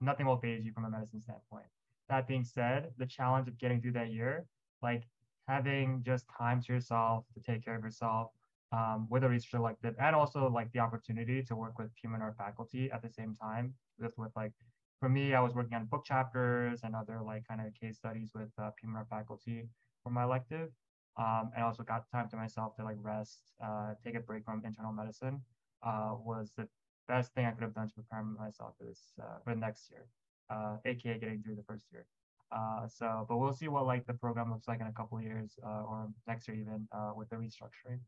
nothing 0.00 0.26
will 0.26 0.36
faze 0.36 0.64
you 0.64 0.72
from 0.72 0.84
a 0.84 0.90
medicine 0.90 1.20
standpoint. 1.20 1.66
That 2.08 2.26
being 2.26 2.44
said, 2.44 2.90
the 2.98 3.06
challenge 3.06 3.48
of 3.48 3.58
getting 3.58 3.80
through 3.80 3.92
that 3.92 4.10
year, 4.10 4.44
like 4.82 5.04
having 5.46 6.02
just 6.04 6.26
time 6.38 6.60
to 6.62 6.72
yourself 6.72 7.24
to 7.34 7.40
take 7.40 7.64
care 7.64 7.76
of 7.76 7.82
yourself 7.82 8.30
um, 8.72 9.06
with 9.10 9.24
a 9.24 9.28
research 9.28 9.54
elective 9.54 9.94
and 9.98 10.14
also 10.14 10.48
like 10.48 10.72
the 10.72 10.78
opportunity 10.80 11.42
to 11.42 11.56
work 11.56 11.78
with 11.78 11.90
or 12.04 12.34
faculty 12.38 12.90
at 12.90 13.02
the 13.02 13.08
same 13.08 13.34
time 13.34 13.74
with, 13.98 14.12
with 14.16 14.32
like 14.36 14.52
for 15.00 15.08
me, 15.08 15.34
I 15.34 15.40
was 15.40 15.54
working 15.54 15.74
on 15.74 15.86
book 15.86 16.04
chapters 16.04 16.82
and 16.84 16.94
other 16.94 17.20
like 17.20 17.46
kind 17.46 17.60
of 17.60 17.74
case 17.74 17.96
studies 17.96 18.30
with 18.34 18.50
uh, 18.58 18.70
or 18.94 19.04
faculty 19.10 19.68
for 20.02 20.10
my 20.10 20.22
elective. 20.22 20.70
Um, 21.18 21.50
and 21.54 21.64
also 21.64 21.82
got 21.82 22.08
time 22.10 22.28
to 22.30 22.36
myself 22.36 22.76
to 22.76 22.84
like 22.84 22.96
rest, 23.00 23.52
uh, 23.62 23.94
take 24.02 24.14
a 24.14 24.20
break 24.20 24.44
from 24.44 24.62
internal 24.64 24.92
medicine 24.92 25.42
uh, 25.82 26.14
was 26.16 26.52
the 26.56 26.68
best 27.08 27.34
thing 27.34 27.44
I 27.44 27.50
could 27.50 27.64
have 27.64 27.74
done 27.74 27.88
to 27.88 27.94
prepare 27.94 28.22
myself 28.22 28.76
for 28.78 28.84
this 28.84 29.12
uh, 29.20 29.38
for 29.44 29.54
the 29.54 29.60
next 29.60 29.90
year, 29.90 30.06
uh, 30.48 30.76
aka 30.86 31.18
getting 31.18 31.42
through 31.42 31.56
the 31.56 31.62
first 31.64 31.84
year. 31.92 32.06
Uh, 32.54 32.86
so, 32.86 33.24
but 33.28 33.38
we'll 33.38 33.52
see 33.52 33.68
what 33.68 33.86
like 33.86 34.06
the 34.06 34.14
program 34.14 34.50
looks 34.50 34.68
like 34.68 34.80
in 34.80 34.86
a 34.86 34.92
couple 34.92 35.20
years 35.20 35.58
uh, 35.64 35.82
or 35.82 36.08
next 36.26 36.48
year 36.48 36.56
even 36.56 36.86
uh, 36.92 37.12
with 37.16 37.28
the 37.30 37.36
restructuring. 37.36 38.00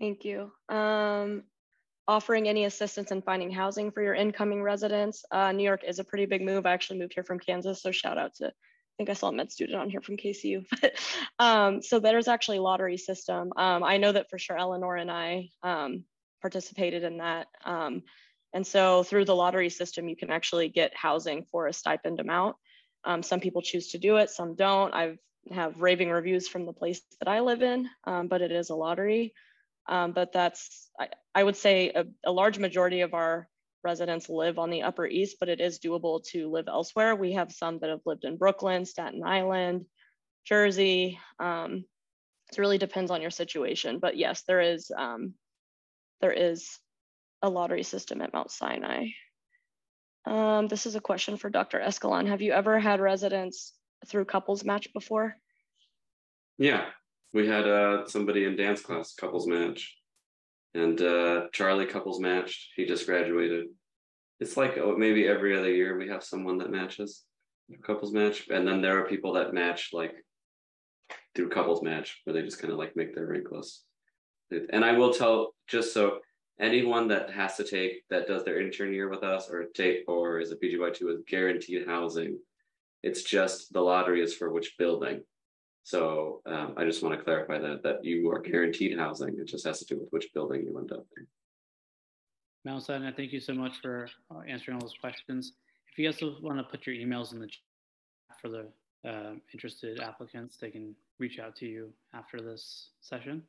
Thank 0.00 0.24
you. 0.24 0.50
Um, 0.68 1.44
offering 2.08 2.48
any 2.48 2.64
assistance 2.64 3.12
in 3.12 3.22
finding 3.22 3.50
housing 3.50 3.90
for 3.90 4.02
your 4.02 4.14
incoming 4.14 4.62
residents. 4.62 5.24
Uh, 5.30 5.52
New 5.52 5.62
York 5.62 5.82
is 5.86 5.98
a 5.98 6.04
pretty 6.04 6.26
big 6.26 6.42
move. 6.42 6.66
I 6.66 6.72
actually 6.72 6.98
moved 6.98 7.14
here 7.14 7.22
from 7.22 7.38
Kansas, 7.38 7.82
so 7.82 7.92
shout 7.92 8.18
out 8.18 8.34
to, 8.36 8.46
I 8.46 8.50
think 8.96 9.10
I 9.10 9.12
saw 9.12 9.28
a 9.28 9.32
med 9.32 9.52
student 9.52 9.78
on 9.78 9.90
here 9.90 10.00
from 10.00 10.16
KCU. 10.16 10.64
um, 11.38 11.82
so 11.82 12.00
there's 12.00 12.28
actually 12.28 12.56
a 12.56 12.62
lottery 12.62 12.96
system. 12.96 13.52
Um, 13.56 13.84
I 13.84 13.98
know 13.98 14.10
that 14.10 14.28
for 14.30 14.38
sure 14.38 14.56
Eleanor 14.56 14.96
and 14.96 15.10
I 15.10 15.50
um, 15.62 16.04
participated 16.40 17.04
in 17.04 17.18
that. 17.18 17.46
And 18.54 18.66
so 18.66 19.02
through 19.02 19.24
the 19.24 19.34
lottery 19.34 19.70
system, 19.70 20.08
you 20.08 20.16
can 20.16 20.30
actually 20.30 20.68
get 20.68 20.96
housing 20.96 21.44
for 21.50 21.66
a 21.66 21.72
stipend 21.72 22.20
amount. 22.20 22.56
Um, 23.04 23.22
some 23.22 23.40
people 23.40 23.62
choose 23.62 23.88
to 23.88 23.98
do 23.98 24.16
it, 24.16 24.30
some 24.30 24.54
don't. 24.54 24.94
I 24.94 25.16
have 25.50 25.80
raving 25.80 26.10
reviews 26.10 26.48
from 26.48 26.66
the 26.66 26.72
place 26.72 27.00
that 27.18 27.28
I 27.28 27.40
live 27.40 27.62
in, 27.62 27.88
um, 28.04 28.28
but 28.28 28.42
it 28.42 28.52
is 28.52 28.70
a 28.70 28.76
lottery. 28.76 29.34
Um, 29.88 30.12
but 30.12 30.32
that's, 30.32 30.90
I, 30.98 31.08
I 31.34 31.42
would 31.42 31.56
say 31.56 31.90
a, 31.90 32.04
a, 32.24 32.30
large 32.30 32.58
majority 32.58 33.00
of 33.00 33.14
our 33.14 33.48
residents 33.82 34.28
live 34.28 34.60
on 34.60 34.70
the 34.70 34.82
Upper 34.82 35.06
East, 35.06 35.38
but 35.40 35.48
it 35.48 35.60
is 35.60 35.80
doable 35.80 36.22
to 36.26 36.48
live 36.48 36.68
elsewhere. 36.68 37.16
We 37.16 37.32
have 37.32 37.50
some 37.50 37.80
that 37.80 37.90
have 37.90 38.06
lived 38.06 38.24
in 38.24 38.36
Brooklyn, 38.36 38.84
Staten 38.84 39.24
Island, 39.24 39.86
Jersey. 40.46 41.18
Um, 41.40 41.84
it 42.52 42.58
really 42.58 42.78
depends 42.78 43.10
on 43.10 43.20
your 43.20 43.30
situation, 43.30 43.98
but 43.98 44.16
yes, 44.16 44.42
there 44.46 44.60
is, 44.60 44.92
um, 44.96 45.34
there 46.20 46.32
is 46.32 46.78
a 47.42 47.48
lottery 47.48 47.82
system 47.82 48.22
at 48.22 48.32
Mount 48.32 48.50
Sinai. 48.50 49.08
Um, 50.24 50.68
this 50.68 50.86
is 50.86 50.94
a 50.94 51.00
question 51.00 51.36
for 51.36 51.50
Dr. 51.50 51.80
Escalon. 51.80 52.28
Have 52.28 52.42
you 52.42 52.52
ever 52.52 52.78
had 52.78 53.00
residents 53.00 53.74
through 54.06 54.26
couples 54.26 54.64
match 54.64 54.92
before? 54.92 55.36
Yeah, 56.58 56.86
we 57.32 57.48
had 57.48 57.66
uh, 57.66 58.06
somebody 58.06 58.44
in 58.44 58.56
Dan's 58.56 58.82
class 58.82 59.14
couples 59.14 59.48
match, 59.48 59.96
and 60.74 61.00
uh, 61.00 61.46
Charlie 61.52 61.86
couples 61.86 62.20
matched. 62.20 62.68
He 62.76 62.86
just 62.86 63.06
graduated. 63.06 63.66
It's 64.38 64.56
like 64.56 64.78
oh, 64.78 64.96
maybe 64.96 65.26
every 65.26 65.58
other 65.58 65.70
year 65.70 65.98
we 65.98 66.08
have 66.08 66.22
someone 66.22 66.58
that 66.58 66.70
matches 66.70 67.24
couples 67.84 68.12
match, 68.12 68.48
and 68.48 68.66
then 68.66 68.80
there 68.80 69.00
are 69.00 69.08
people 69.08 69.32
that 69.32 69.54
match 69.54 69.90
like 69.92 70.12
through 71.34 71.48
couples 71.48 71.82
match 71.82 72.20
where 72.24 72.34
they 72.34 72.42
just 72.42 72.60
kind 72.60 72.72
of 72.72 72.78
like 72.78 72.94
make 72.96 73.14
their 73.14 73.26
rank 73.26 73.50
list. 73.50 73.84
And 74.70 74.84
I 74.84 74.92
will 74.92 75.12
tell 75.12 75.54
just 75.66 75.94
so 75.94 76.18
anyone 76.60 77.08
that 77.08 77.30
has 77.30 77.56
to 77.56 77.64
take 77.64 78.08
that 78.10 78.26
does 78.26 78.44
their 78.44 78.60
intern 78.60 78.92
year 78.92 79.08
with 79.08 79.22
us 79.22 79.48
or 79.50 79.64
take 79.74 80.04
or 80.08 80.40
is 80.40 80.52
a 80.52 80.56
PGY2 80.56 81.14
is 81.14 81.22
guaranteed 81.26 81.86
housing. 81.86 82.38
It's 83.02 83.22
just 83.22 83.72
the 83.72 83.80
lottery 83.80 84.22
is 84.22 84.34
for 84.34 84.52
which 84.52 84.76
building. 84.78 85.22
So 85.84 86.42
um, 86.46 86.74
I 86.76 86.84
just 86.84 87.02
want 87.02 87.18
to 87.18 87.24
clarify 87.24 87.58
that 87.58 87.82
that 87.82 88.04
you 88.04 88.30
are 88.30 88.40
guaranteed 88.40 88.96
housing. 88.96 89.36
It 89.38 89.48
just 89.48 89.66
has 89.66 89.80
to 89.80 89.84
do 89.84 89.98
with 89.98 90.08
which 90.10 90.32
building 90.32 90.62
you 90.62 90.78
end 90.78 90.92
up 90.92 91.06
in. 91.16 91.26
Mount 92.64 92.84
Sinai, 92.84 93.10
thank 93.10 93.32
you 93.32 93.40
so 93.40 93.54
much 93.54 93.72
for 93.82 94.08
uh, 94.30 94.40
answering 94.48 94.76
all 94.76 94.80
those 94.80 94.94
questions. 95.00 95.54
If 95.90 95.98
you 95.98 96.08
guys 96.08 96.22
want 96.40 96.58
to 96.58 96.64
put 96.64 96.86
your 96.86 96.94
emails 96.94 97.32
in 97.32 97.40
the 97.40 97.48
chat 97.48 98.38
for 98.40 98.48
the 98.48 98.68
uh, 99.04 99.32
interested 99.52 99.98
applicants, 100.00 100.58
they 100.58 100.70
can 100.70 100.94
reach 101.18 101.40
out 101.40 101.56
to 101.56 101.66
you 101.66 101.92
after 102.14 102.40
this 102.40 102.90
session. 103.00 103.42